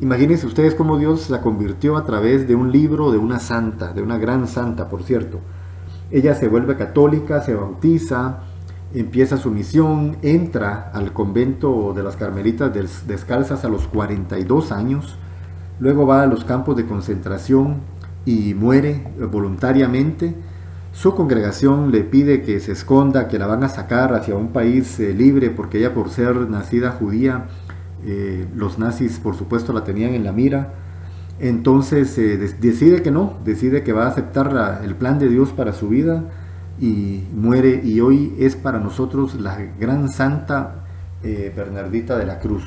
Imagínense 0.00 0.46
ustedes 0.46 0.74
cómo 0.74 0.98
Dios 0.98 1.28
la 1.28 1.42
convirtió 1.42 1.96
a 1.96 2.04
través 2.04 2.48
de 2.48 2.54
un 2.54 2.72
libro 2.72 3.10
de 3.12 3.18
una 3.18 3.38
santa, 3.38 3.92
de 3.92 4.02
una 4.02 4.16
gran 4.16 4.48
santa, 4.48 4.88
por 4.88 5.02
cierto. 5.02 5.40
Ella 6.10 6.34
se 6.34 6.48
vuelve 6.48 6.76
católica, 6.76 7.42
se 7.42 7.54
bautiza, 7.54 8.38
empieza 8.94 9.36
su 9.36 9.50
misión, 9.50 10.16
entra 10.22 10.90
al 10.92 11.12
convento 11.12 11.92
de 11.94 12.02
las 12.02 12.16
Carmelitas 12.16 12.72
Descalzas 13.06 13.64
a 13.64 13.68
los 13.68 13.86
42 13.88 14.72
años, 14.72 15.16
luego 15.78 16.06
va 16.06 16.22
a 16.22 16.26
los 16.26 16.44
campos 16.44 16.76
de 16.76 16.86
concentración 16.86 17.82
y 18.24 18.54
muere 18.54 19.12
voluntariamente. 19.30 20.34
Su 20.92 21.14
congregación 21.14 21.92
le 21.92 22.02
pide 22.02 22.42
que 22.42 22.58
se 22.58 22.72
esconda, 22.72 23.28
que 23.28 23.38
la 23.38 23.46
van 23.46 23.62
a 23.62 23.68
sacar 23.68 24.12
hacia 24.14 24.34
un 24.34 24.48
país 24.48 24.98
eh, 24.98 25.14
libre, 25.14 25.50
porque 25.50 25.78
ella 25.78 25.94
por 25.94 26.10
ser 26.10 26.34
nacida 26.50 26.90
judía, 26.90 27.46
eh, 28.04 28.46
los 28.54 28.78
nazis 28.78 29.18
por 29.18 29.36
supuesto 29.36 29.72
la 29.72 29.84
tenían 29.84 30.14
en 30.14 30.24
la 30.24 30.32
mira. 30.32 30.74
Entonces 31.38 32.16
eh, 32.18 32.36
decide 32.36 33.02
que 33.02 33.10
no, 33.10 33.34
decide 33.44 33.82
que 33.82 33.92
va 33.92 34.04
a 34.04 34.08
aceptar 34.08 34.80
el 34.84 34.94
plan 34.94 35.18
de 35.18 35.28
Dios 35.28 35.50
para 35.50 35.72
su 35.72 35.88
vida 35.88 36.24
y 36.78 37.22
muere 37.34 37.80
y 37.82 38.00
hoy 38.00 38.34
es 38.38 38.56
para 38.56 38.78
nosotros 38.78 39.34
la 39.40 39.58
gran 39.78 40.08
santa 40.08 40.84
eh, 41.22 41.52
Bernardita 41.54 42.16
de 42.18 42.26
la 42.26 42.38
Cruz. 42.38 42.64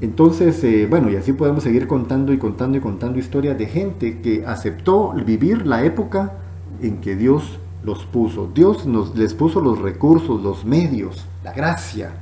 Entonces, 0.00 0.62
bueno, 0.90 1.10
y 1.10 1.16
así 1.16 1.32
podemos 1.32 1.62
seguir 1.62 1.86
contando 1.86 2.32
y 2.32 2.38
contando 2.38 2.76
y 2.76 2.80
contando 2.82 3.18
historias 3.18 3.56
de 3.56 3.66
gente 3.66 4.20
que 4.20 4.44
aceptó 4.44 5.12
vivir 5.12 5.66
la 5.66 5.84
época 5.84 6.34
en 6.82 7.00
que 7.00 7.16
Dios 7.16 7.58
los 7.82 8.04
puso. 8.04 8.50
Dios 8.52 8.84
nos, 8.84 9.16
les 9.16 9.32
puso 9.32 9.62
los 9.62 9.78
recursos, 9.78 10.42
los 10.42 10.66
medios, 10.66 11.24
la 11.42 11.52
gracia 11.52 12.12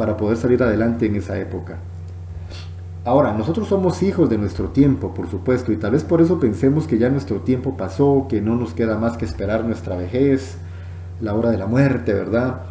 para 0.00 0.16
poder 0.16 0.38
salir 0.38 0.62
adelante 0.62 1.04
en 1.04 1.16
esa 1.16 1.38
época. 1.38 1.76
Ahora, 3.04 3.34
nosotros 3.34 3.68
somos 3.68 4.02
hijos 4.02 4.30
de 4.30 4.38
nuestro 4.38 4.70
tiempo, 4.70 5.12
por 5.12 5.28
supuesto, 5.28 5.72
y 5.72 5.76
tal 5.76 5.90
vez 5.90 6.04
por 6.04 6.22
eso 6.22 6.40
pensemos 6.40 6.86
que 6.86 6.96
ya 6.96 7.10
nuestro 7.10 7.42
tiempo 7.42 7.76
pasó, 7.76 8.24
que 8.26 8.40
no 8.40 8.56
nos 8.56 8.72
queda 8.72 8.96
más 8.96 9.18
que 9.18 9.26
esperar 9.26 9.62
nuestra 9.62 9.96
vejez, 9.96 10.56
la 11.20 11.34
hora 11.34 11.50
de 11.50 11.58
la 11.58 11.66
muerte, 11.66 12.14
¿verdad? 12.14 12.62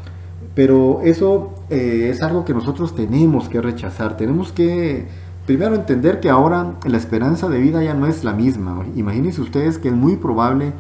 Pero 0.56 1.02
eso 1.04 1.54
eh, 1.70 2.10
es 2.12 2.24
algo 2.24 2.46
que 2.46 2.56
nosotros 2.56 2.96
tenemos 2.96 3.48
que 3.48 3.62
rechazar. 3.62 4.18
Tenemos 4.18 4.52
que 4.52 5.06
primero 5.46 5.76
entender 5.76 6.22
que 6.22 6.32
ahora 6.32 6.78
la 6.84 6.98
esperanza 6.98 7.48
de 7.48 7.60
vida 7.60 7.84
ya 7.84 7.94
no 7.94 8.08
es 8.08 8.24
la 8.24 8.34
misma. 8.34 8.88
Imagínense 8.96 9.40
ustedes 9.40 9.78
que 9.78 9.90
es 9.90 9.94
muy 9.94 10.16
probable 10.16 10.74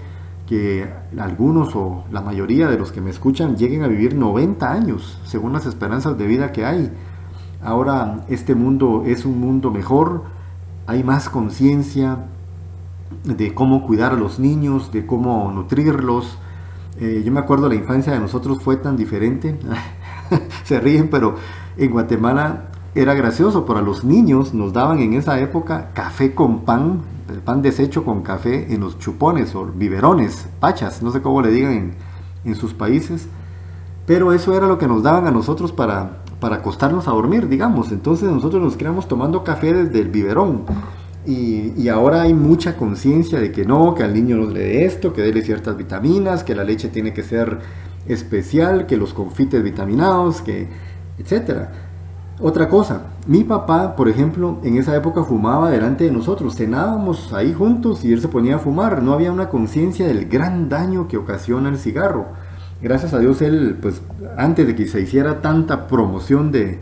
que 0.49 0.91
algunos 1.19 1.75
o 1.75 2.05
la 2.09 2.21
mayoría 2.21 2.67
de 2.67 2.79
los 2.79 2.91
que 2.91 3.01
me 3.01 3.11
escuchan 3.11 3.55
lleguen 3.55 3.83
a 3.83 3.87
vivir 3.87 4.15
90 4.15 4.71
años, 4.71 5.21
según 5.23 5.53
las 5.53 5.67
esperanzas 5.67 6.17
de 6.17 6.25
vida 6.25 6.51
que 6.51 6.65
hay. 6.65 6.91
Ahora 7.61 8.25
este 8.29 8.55
mundo 8.55 9.03
es 9.05 9.25
un 9.25 9.39
mundo 9.39 9.69
mejor, 9.69 10.23
hay 10.87 11.03
más 11.03 11.29
conciencia 11.29 12.25
de 13.25 13.53
cómo 13.53 13.85
cuidar 13.85 14.13
a 14.13 14.15
los 14.15 14.39
niños, 14.39 14.91
de 14.91 15.05
cómo 15.05 15.51
nutrirlos. 15.51 16.39
Eh, 16.99 17.21
yo 17.23 17.31
me 17.31 17.41
acuerdo 17.41 17.69
la 17.69 17.75
infancia 17.75 18.11
de 18.11 18.19
nosotros 18.19 18.63
fue 18.63 18.77
tan 18.77 18.97
diferente, 18.97 19.55
se 20.63 20.79
ríen, 20.79 21.11
pero 21.11 21.35
en 21.77 21.91
Guatemala 21.91 22.71
era 22.95 23.13
gracioso, 23.13 23.65
para 23.65 23.81
los 23.81 24.03
niños 24.03 24.53
nos 24.53 24.73
daban 24.73 24.99
en 24.99 25.13
esa 25.13 25.39
época 25.39 25.91
café 25.93 26.33
con 26.33 26.61
pan, 26.61 27.01
el 27.29 27.39
pan 27.39 27.61
deshecho 27.61 28.03
con 28.03 28.21
café 28.21 28.73
en 28.73 28.81
los 28.81 28.97
chupones 28.97 29.53
o 29.55 29.65
biberones, 29.65 30.47
pachas, 30.59 31.01
no 31.01 31.11
sé 31.11 31.21
cómo 31.21 31.41
le 31.41 31.51
digan 31.51 31.73
en, 31.73 31.93
en 32.45 32.55
sus 32.55 32.73
países, 32.73 33.27
pero 34.05 34.33
eso 34.33 34.55
era 34.55 34.67
lo 34.67 34.77
que 34.77 34.87
nos 34.87 35.03
daban 35.03 35.27
a 35.27 35.31
nosotros 35.31 35.71
para 35.71 36.19
para 36.39 36.57
acostarnos 36.57 37.07
a 37.07 37.11
dormir, 37.11 37.47
digamos. 37.47 37.91
Entonces 37.91 38.29
nosotros 38.29 38.61
nos 38.61 38.77
quedamos 38.77 39.07
tomando 39.07 39.43
café 39.43 39.73
desde 39.73 39.99
el 39.99 40.09
biberón. 40.09 40.63
Y, 41.25 41.87
ahora 41.89 42.23
hay 42.23 42.33
mucha 42.33 42.75
conciencia 42.75 43.39
de 43.39 43.51
que 43.51 43.65
no, 43.65 43.93
que 43.93 44.03
al 44.03 44.13
niño 44.13 44.37
no 44.37 44.49
le 44.49 44.61
dé 44.61 44.85
esto, 44.85 45.13
que 45.13 45.21
déle 45.21 45.41
ciertas 45.43 45.77
vitaminas, 45.77 46.43
que 46.43 46.55
la 46.55 46.63
leche 46.63 46.87
tiene 46.87 47.13
que 47.13 47.23
ser 47.23 47.59
especial, 48.07 48.87
que 48.87 48.97
los 48.97 49.13
confites 49.13 49.61
vitaminados, 49.61 50.41
que 50.41 50.67
etcétera. 51.19 51.88
Otra 52.41 52.69
cosa, 52.69 53.01
mi 53.27 53.43
papá, 53.43 53.97
por 53.97 54.07
ejemplo, 54.07 54.59
en 54.63 54.77
esa 54.77 54.95
época 54.95 55.25
fumaba 55.25 55.69
delante 55.69 56.05
de 56.05 56.11
nosotros, 56.11 56.55
cenábamos 56.55 57.33
ahí 57.33 57.51
juntos 57.51 58.05
y 58.05 58.13
él 58.13 58.21
se 58.21 58.29
ponía 58.29 58.55
a 58.55 58.59
fumar, 58.59 59.03
no 59.03 59.11
había 59.11 59.33
una 59.33 59.49
conciencia 59.49 60.07
del 60.07 60.29
gran 60.29 60.69
daño 60.69 61.09
que 61.09 61.17
ocasiona 61.17 61.67
el 61.67 61.77
cigarro. 61.77 62.27
Gracias 62.81 63.13
a 63.13 63.19
Dios, 63.19 63.41
él, 63.41 63.77
pues 63.81 64.01
antes 64.37 64.65
de 64.67 64.73
que 64.73 64.87
se 64.87 65.01
hiciera 65.01 65.41
tanta 65.41 65.85
promoción 65.87 66.49
de, 66.53 66.79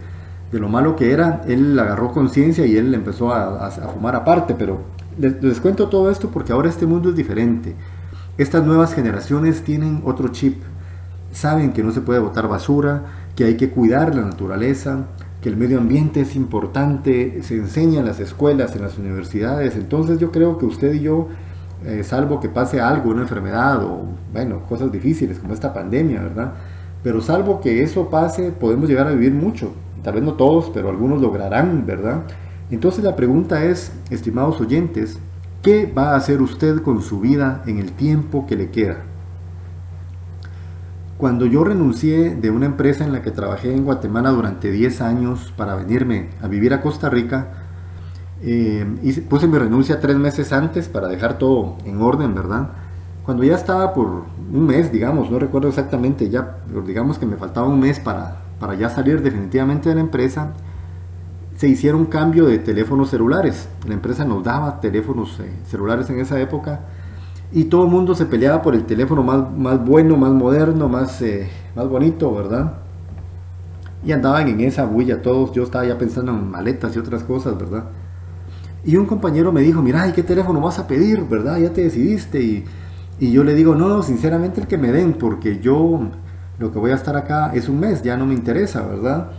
lo 0.52 0.70
malo 0.70 0.96
que 0.96 1.12
era, 1.12 1.42
él 1.48 1.78
agarró 1.80 2.12
conciencia 2.12 2.68
y 2.68 2.78
él 2.78 2.94
empezó 2.94 3.34
a, 3.34 3.72
fumar 3.92 4.16
aparte, 4.16 4.54
pero 4.54 4.82
les, 5.18 5.60
cuento 5.60 5.90
todo 5.90 6.12
esto 6.12 6.30
porque 6.30 6.54
ahora 6.54 6.70
este 6.70 6.86
mundo 6.86 7.10
es 7.10 7.16
diferente. 7.16 7.74
Estas 8.38 8.64
nuevas 8.64 8.94
generaciones 8.94 9.64
tienen 9.64 10.04
otro 10.06 10.28
chip, 10.28 10.62
saben 11.32 11.74
que 11.74 11.82
no 11.82 11.92
se 11.92 12.02
puede 12.02 12.20
botar 12.20 12.48
basura, 12.48 13.06
que 13.36 13.46
hay 13.46 13.58
que 13.58 13.72
cuidar 13.72 14.14
la 14.14 14.22
naturaleza, 14.22 15.08
que 15.42 15.50
el 15.50 15.58
medio 15.58 15.78
ambiente 15.78 16.22
es 16.22 16.36
importante, 16.36 17.44
se 17.44 17.56
enseña 17.56 18.00
en 18.00 18.06
las 18.06 18.20
escuelas, 18.20 18.76
en 18.76 18.82
las 18.82 18.98
universidades, 18.98 19.76
entonces 19.76 20.20
yo 20.20 20.32
creo 20.32 20.58
que 20.58 20.66
usted 20.66 20.94
y 20.94 21.02
yo 21.02 21.28
eh, 21.86 22.04
salvo 22.04 22.40
que 22.40 22.50
pase 22.50 22.82
algo, 22.82 23.12
una 23.12 23.22
enfermedad 23.22 23.84
o, 23.84 24.06
bueno, 24.34 24.62
cosas 24.68 24.92
difíciles 24.92 25.38
como 25.38 25.54
esta 25.54 25.74
pandemia, 25.74 26.22
¿verdad? 26.24 26.54
Pero 27.04 27.22
salvo 27.22 27.62
que 27.62 27.84
eso 27.84 28.10
pase, 28.10 28.52
podemos 28.52 28.90
llegar 28.90 29.08
a 29.08 29.12
vivir 29.12 29.34
mucho. 29.34 29.72
Tal 30.04 30.16
vez 30.16 30.24
no 30.24 30.34
todos, 30.34 30.72
pero 30.74 30.90
algunos 30.90 31.22
lograrán, 31.22 31.86
¿verdad? 31.86 32.24
Entonces 32.72 33.04
la 33.04 33.16
pregunta 33.16 33.64
es, 33.64 33.92
estimados 34.10 34.60
oyentes, 34.60 35.20
¿qué 35.62 35.86
va 35.86 36.14
a 36.14 36.16
hacer 36.16 36.42
usted 36.42 36.82
con 36.82 37.02
su 37.02 37.20
vida 37.20 37.62
en 37.68 37.78
el 37.78 37.92
tiempo 37.92 38.48
que 38.48 38.56
le 38.56 38.72
queda? 38.72 39.04
Cuando 41.18 41.48
yo 41.48 41.64
renuncié 41.64 42.36
de 42.36 42.52
una 42.52 42.68
empresa 42.68 43.04
en 43.04 43.12
la 43.12 43.24
que 43.24 43.32
trabajé 43.32 43.74
en 43.74 43.86
Guatemala 43.86 44.30
durante 44.30 44.70
10 44.70 45.02
años 45.02 45.52
para 45.58 45.74
venirme 45.74 46.30
a 46.44 46.48
vivir 46.48 46.76
a 46.76 46.82
Costa 46.82 47.10
Rica, 47.10 47.48
eh, 48.44 48.86
puse 49.28 49.48
mi 49.48 49.58
renuncia 49.58 50.00
tres 50.00 50.16
meses 50.16 50.54
antes 50.54 50.88
para 50.90 51.08
dejar 51.08 51.40
todo 51.40 51.76
en 51.86 52.04
orden, 52.04 52.36
¿verdad? 52.36 52.70
Cuando 53.26 53.44
ya 53.44 53.56
estaba 53.56 53.96
por 53.96 54.26
un 54.54 54.68
mes, 54.68 54.92
digamos, 54.92 55.32
no 55.32 55.40
recuerdo 55.40 55.70
exactamente, 55.70 56.30
ya 56.30 56.58
digamos 56.86 57.18
que 57.18 57.26
me 57.26 57.36
faltaba 57.36 57.68
un 57.68 57.80
mes 57.80 58.00
para, 58.00 58.44
para 58.60 58.76
ya 58.76 58.92
salir 58.92 59.24
definitivamente 59.24 59.90
de 59.90 59.96
la 59.96 60.02
empresa, 60.02 60.54
se 61.56 61.68
hicieron 61.68 62.06
cambio 62.06 62.46
de 62.46 62.60
teléfonos 62.60 63.10
celulares. 63.10 63.68
La 63.88 63.96
empresa 63.96 64.24
nos 64.24 64.44
daba 64.44 64.80
teléfonos 64.80 65.40
eh, 65.40 65.52
celulares 65.66 66.08
en 66.12 66.20
esa 66.20 66.40
época 66.40 66.82
y 67.52 67.66
todo 67.66 67.86
el 67.86 67.92
mundo 67.92 68.14
se 68.16 68.26
peleaba 68.26 68.62
por 68.62 68.76
el 68.76 68.86
teléfono 68.86 69.24
más, 69.24 69.52
más 69.58 69.84
bueno, 69.84 70.18
más 70.18 70.32
moderno, 70.32 70.90
más, 70.90 71.22
eh, 71.22 71.50
más 71.76 71.88
bonito, 71.88 72.34
¿verdad? 72.34 72.74
Y 74.06 74.12
andaban 74.12 74.48
en 74.48 74.62
esa 74.62 74.86
bulla 74.86 75.22
todos, 75.22 75.54
yo 75.54 75.64
estaba 75.64 75.86
ya 75.86 75.98
pensando 75.98 76.32
en 76.32 76.50
maletas 76.50 76.96
y 76.96 77.00
otras 77.00 77.24
cosas, 77.24 77.58
¿verdad? 77.58 77.86
Y 78.86 78.96
un 78.96 79.06
compañero 79.06 79.52
me 79.52 79.62
dijo, 79.62 79.82
mira, 79.82 80.08
¿y 80.08 80.14
qué 80.14 80.24
teléfono 80.24 80.62
vas 80.62 80.80
a 80.80 80.88
pedir? 80.88 81.24
¿Verdad? 81.24 81.58
Ya 81.58 81.74
te 81.74 81.82
decidiste. 81.82 82.42
Y, 82.42 82.66
y 83.20 83.32
yo 83.32 83.44
le 83.44 83.54
digo, 83.54 83.76
no, 83.76 83.90
no, 83.90 84.04
sinceramente 84.04 84.62
el 84.62 84.68
que 84.68 84.78
me 84.78 84.92
den, 84.92 85.14
porque 85.14 85.60
yo 85.60 86.02
lo 86.60 86.72
que 86.72 86.80
voy 86.80 86.92
a 86.92 86.96
estar 86.96 87.16
acá 87.16 87.52
es 87.54 87.70
un 87.70 87.80
mes, 87.80 88.02
ya 88.04 88.18
no 88.18 88.26
me 88.26 88.34
interesa, 88.34 88.86
¿verdad? 88.86 89.32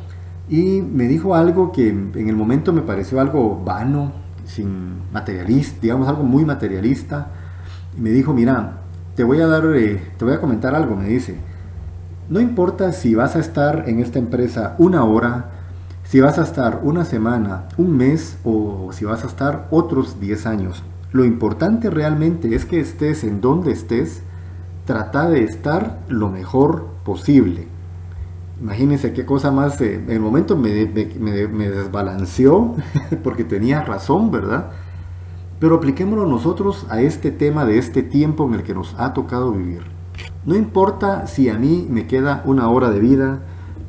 Y 0.48 0.82
me 0.82 1.04
dijo 1.04 1.34
algo 1.34 1.72
que 1.72 1.88
en 1.88 2.28
el 2.28 2.36
momento 2.36 2.72
me 2.72 2.82
pareció 2.82 3.20
algo 3.20 3.62
vano, 3.64 4.12
sin 4.44 5.12
materialista, 5.12 5.78
digamos 5.82 6.08
algo 6.08 6.22
muy 6.22 6.44
materialista. 6.44 7.30
Y 7.98 8.00
me 8.00 8.11
dijo, 8.11 8.32
mira, 8.32 8.78
te 9.16 9.24
voy 9.24 9.40
a 9.40 9.48
dar, 9.48 9.64
eh, 9.74 10.00
te 10.16 10.24
voy 10.24 10.34
a 10.34 10.40
comentar 10.40 10.72
algo, 10.76 10.94
me 10.94 11.08
dice. 11.08 11.37
No 12.28 12.40
importa 12.40 12.92
si 12.92 13.16
vas 13.16 13.34
a 13.34 13.40
estar 13.40 13.88
en 13.88 13.98
esta 13.98 14.20
empresa 14.20 14.76
una 14.78 15.02
hora, 15.02 15.50
si 16.04 16.20
vas 16.20 16.38
a 16.38 16.44
estar 16.44 16.80
una 16.84 17.04
semana, 17.04 17.64
un 17.76 17.96
mes 17.96 18.38
o 18.44 18.90
si 18.92 19.04
vas 19.04 19.24
a 19.24 19.26
estar 19.26 19.66
otros 19.72 20.20
10 20.20 20.46
años. 20.46 20.84
Lo 21.11 21.24
importante 21.24 21.90
realmente 21.90 22.54
es 22.54 22.66
que 22.66 22.78
estés 22.78 23.24
en 23.24 23.40
donde 23.40 23.72
estés, 23.72 24.22
trata 24.84 25.28
de 25.28 25.42
estar 25.42 25.98
lo 26.06 26.28
mejor 26.28 26.87
posible. 27.04 27.66
Imagínense 28.61 29.12
qué 29.12 29.26
cosa 29.26 29.50
más, 29.50 29.80
eh, 29.80 29.96
en 29.96 30.11
el 30.11 30.20
momento 30.20 30.56
me, 30.56 30.87
me 30.87 31.68
desbalanceó 31.68 32.76
porque 33.24 33.42
tenía 33.42 33.82
razón, 33.82 34.30
¿verdad? 34.30 34.70
Pero 35.58 35.76
apliquémoslo 35.76 36.26
nosotros 36.26 36.86
a 36.88 37.00
este 37.00 37.30
tema 37.30 37.64
de 37.64 37.78
este 37.78 38.02
tiempo 38.02 38.46
en 38.46 38.54
el 38.54 38.62
que 38.62 38.74
nos 38.74 38.94
ha 38.98 39.12
tocado 39.12 39.52
vivir. 39.52 39.82
No 40.44 40.56
importa 40.56 41.26
si 41.26 41.48
a 41.48 41.58
mí 41.58 41.86
me 41.90 42.06
queda 42.06 42.42
una 42.44 42.68
hora 42.70 42.90
de 42.90 43.00
vida, 43.00 43.40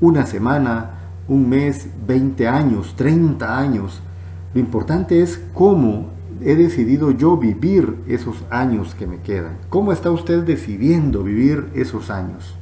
una 0.02 0.26
semana, 0.26 1.00
un 1.28 1.48
mes, 1.48 1.88
20 2.08 2.48
años, 2.48 2.96
30 2.96 3.58
años. 3.58 4.02
Lo 4.54 4.60
importante 4.60 5.22
es 5.22 5.42
cómo 5.54 6.08
he 6.42 6.56
decidido 6.56 7.12
yo 7.12 7.38
vivir 7.38 7.98
esos 8.08 8.44
años 8.50 8.96
que 8.96 9.08
me 9.08 9.22
quedan. 9.22 9.58
¿Cómo 9.70 9.92
está 9.92 10.10
usted 10.10 10.44
decidiendo 10.44 11.24
vivir 11.24 11.70
esos 11.76 12.10
años? 12.10 12.56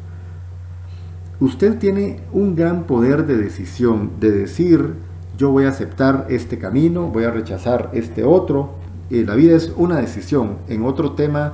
Usted 1.40 1.78
tiene 1.78 2.22
un 2.34 2.56
gran 2.56 2.84
poder 2.84 3.26
de 3.28 3.38
decisión, 3.38 4.12
de 4.20 4.32
decir, 4.32 4.96
yo 5.38 5.52
voy 5.52 5.66
a 5.66 5.70
aceptar 5.70 6.26
este 6.30 6.58
camino, 6.58 7.10
voy 7.10 7.26
a 7.26 7.32
rechazar 7.32 7.92
este 7.94 8.24
otro. 8.24 8.72
Eh, 9.10 9.24
la 9.26 9.36
vida 9.36 9.56
es 9.56 9.72
una 9.78 9.98
decisión. 9.98 10.58
En 10.68 10.84
otro 10.84 11.14
tema, 11.14 11.54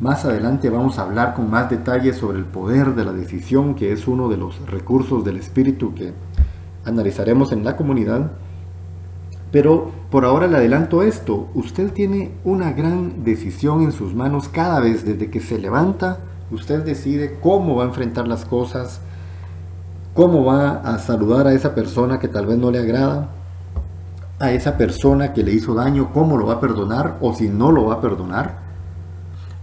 más 0.00 0.24
adelante 0.24 0.70
vamos 0.70 0.98
a 0.98 1.02
hablar 1.02 1.34
con 1.34 1.50
más 1.50 1.70
detalles 1.70 2.16
sobre 2.16 2.38
el 2.38 2.44
poder 2.44 2.94
de 2.94 3.04
la 3.04 3.12
decisión, 3.12 3.74
que 3.74 3.92
es 3.92 4.06
uno 4.06 4.28
de 4.28 4.36
los 4.36 4.64
recursos 4.70 5.24
del 5.24 5.36
espíritu 5.36 5.94
que 5.94 6.12
analizaremos 6.84 7.52
en 7.52 7.64
la 7.64 7.76
comunidad. 7.76 8.30
Pero 9.50 9.92
por 10.10 10.24
ahora 10.24 10.46
le 10.46 10.56
adelanto 10.56 11.02
esto, 11.02 11.48
usted 11.54 11.92
tiene 11.92 12.32
una 12.44 12.72
gran 12.72 13.22
decisión 13.24 13.82
en 13.82 13.92
sus 13.92 14.14
manos 14.14 14.48
cada 14.48 14.80
vez 14.80 15.04
desde 15.04 15.30
que 15.30 15.40
se 15.40 15.58
levanta, 15.58 16.18
usted 16.50 16.84
decide 16.84 17.38
cómo 17.40 17.76
va 17.76 17.84
a 17.84 17.86
enfrentar 17.86 18.26
las 18.26 18.44
cosas, 18.44 19.00
cómo 20.12 20.44
va 20.44 20.80
a 20.80 20.98
saludar 20.98 21.46
a 21.46 21.52
esa 21.52 21.74
persona 21.74 22.18
que 22.18 22.28
tal 22.28 22.46
vez 22.46 22.58
no 22.58 22.70
le 22.70 22.80
agrada, 22.80 23.28
a 24.44 24.52
esa 24.52 24.76
persona 24.76 25.32
que 25.32 25.42
le 25.42 25.52
hizo 25.52 25.74
daño, 25.74 26.12
cómo 26.12 26.36
lo 26.36 26.46
va 26.46 26.54
a 26.54 26.60
perdonar 26.60 27.18
o 27.20 27.34
si 27.34 27.48
no 27.48 27.72
lo 27.72 27.86
va 27.86 27.94
a 27.94 28.00
perdonar, 28.00 28.58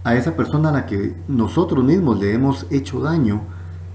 a 0.04 0.16
esa 0.16 0.34
persona 0.34 0.70
a 0.70 0.72
la 0.72 0.86
que 0.86 1.14
nosotros 1.28 1.84
mismos 1.84 2.18
le 2.18 2.32
hemos 2.34 2.66
hecho 2.70 3.00
daño, 3.00 3.42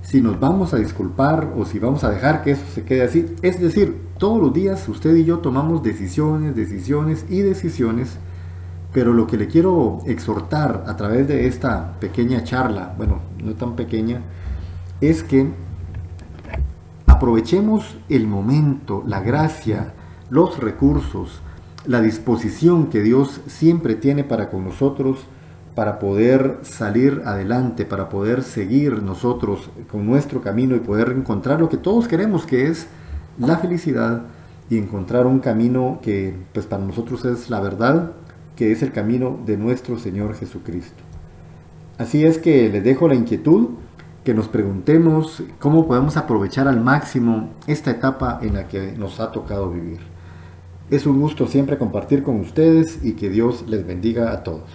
si 0.01 0.21
nos 0.21 0.39
vamos 0.39 0.73
a 0.73 0.77
disculpar 0.77 1.53
o 1.57 1.65
si 1.65 1.79
vamos 1.79 2.05
a 2.05 2.09
dejar 2.09 2.41
que 2.41 2.51
eso 2.51 2.63
se 2.73 2.85
quede 2.85 3.03
así. 3.03 3.25
Es 3.41 3.59
decir, 3.59 4.07
todos 4.17 4.41
los 4.41 4.53
días 4.53 4.87
usted 4.87 5.13
y 5.15 5.25
yo 5.25 5.39
tomamos 5.39 5.83
decisiones, 5.83 6.55
decisiones 6.55 7.25
y 7.29 7.41
decisiones, 7.41 8.17
pero 8.93 9.13
lo 9.13 9.27
que 9.27 9.35
le 9.35 9.47
quiero 9.47 9.99
exhortar 10.05 10.85
a 10.87 10.95
través 10.95 11.27
de 11.27 11.47
esta 11.47 11.99
pequeña 11.99 12.45
charla, 12.45 12.93
bueno, 12.97 13.19
no 13.43 13.53
tan 13.55 13.75
pequeña, 13.75 14.21
es 15.01 15.23
que 15.23 15.51
aprovechemos 17.05 17.97
el 18.07 18.27
momento, 18.27 19.03
la 19.05 19.19
gracia, 19.19 19.93
los 20.29 20.59
recursos, 20.59 21.41
la 21.85 22.01
disposición 22.01 22.87
que 22.87 23.01
Dios 23.01 23.41
siempre 23.47 23.95
tiene 23.95 24.23
para 24.23 24.49
con 24.49 24.65
nosotros, 24.65 25.25
para 25.75 25.99
poder 25.99 26.57
salir 26.63 27.21
adelante, 27.25 27.85
para 27.85 28.09
poder 28.09 28.41
seguir 28.41 29.03
nosotros 29.03 29.69
con 29.91 30.05
nuestro 30.05 30.41
camino 30.41 30.75
y 30.75 30.79
poder 30.79 31.09
encontrar 31.11 31.59
lo 31.59 31.69
que 31.69 31.77
todos 31.77 32.07
queremos, 32.07 32.45
que 32.45 32.67
es 32.67 32.87
la 33.37 33.57
felicidad 33.57 34.23
y 34.69 34.77
encontrar 34.77 35.27
un 35.27 35.39
camino 35.39 35.99
que 36.01 36.35
pues 36.53 36.65
para 36.65 36.83
nosotros 36.83 37.23
es 37.25 37.49
la 37.49 37.59
verdad, 37.59 38.11
que 38.55 38.71
es 38.71 38.81
el 38.81 38.91
camino 38.91 39.39
de 39.45 39.55
nuestro 39.55 39.99
Señor 39.99 40.33
Jesucristo. 40.35 41.03
Así 41.97 42.25
es 42.25 42.37
que 42.37 42.69
les 42.69 42.83
dejo 42.83 43.07
la 43.07 43.15
inquietud 43.15 43.69
que 44.23 44.33
nos 44.33 44.47
preguntemos 44.47 45.43
cómo 45.59 45.87
podemos 45.87 46.17
aprovechar 46.17 46.67
al 46.67 46.81
máximo 46.81 47.51
esta 47.65 47.91
etapa 47.91 48.39
en 48.41 48.55
la 48.55 48.67
que 48.67 48.91
nos 48.91 49.19
ha 49.19 49.31
tocado 49.31 49.69
vivir. 49.69 50.16
Es 50.89 51.05
un 51.05 51.19
gusto 51.19 51.47
siempre 51.47 51.77
compartir 51.77 52.23
con 52.23 52.39
ustedes 52.39 52.99
y 53.03 53.13
que 53.13 53.29
Dios 53.29 53.65
les 53.67 53.85
bendiga 53.85 54.31
a 54.31 54.43
todos. 54.43 54.69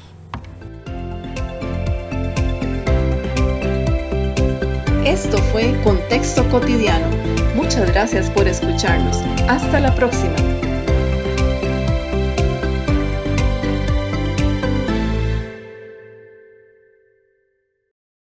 Esto 5.06 5.38
fue 5.38 5.74
Contexto 5.82 6.46
Cotidiano. 6.50 7.06
Muchas 7.56 7.90
gracias 7.92 8.28
por 8.30 8.46
escucharnos. 8.46 9.16
Hasta 9.48 9.80
la 9.80 9.94
próxima. 9.94 10.51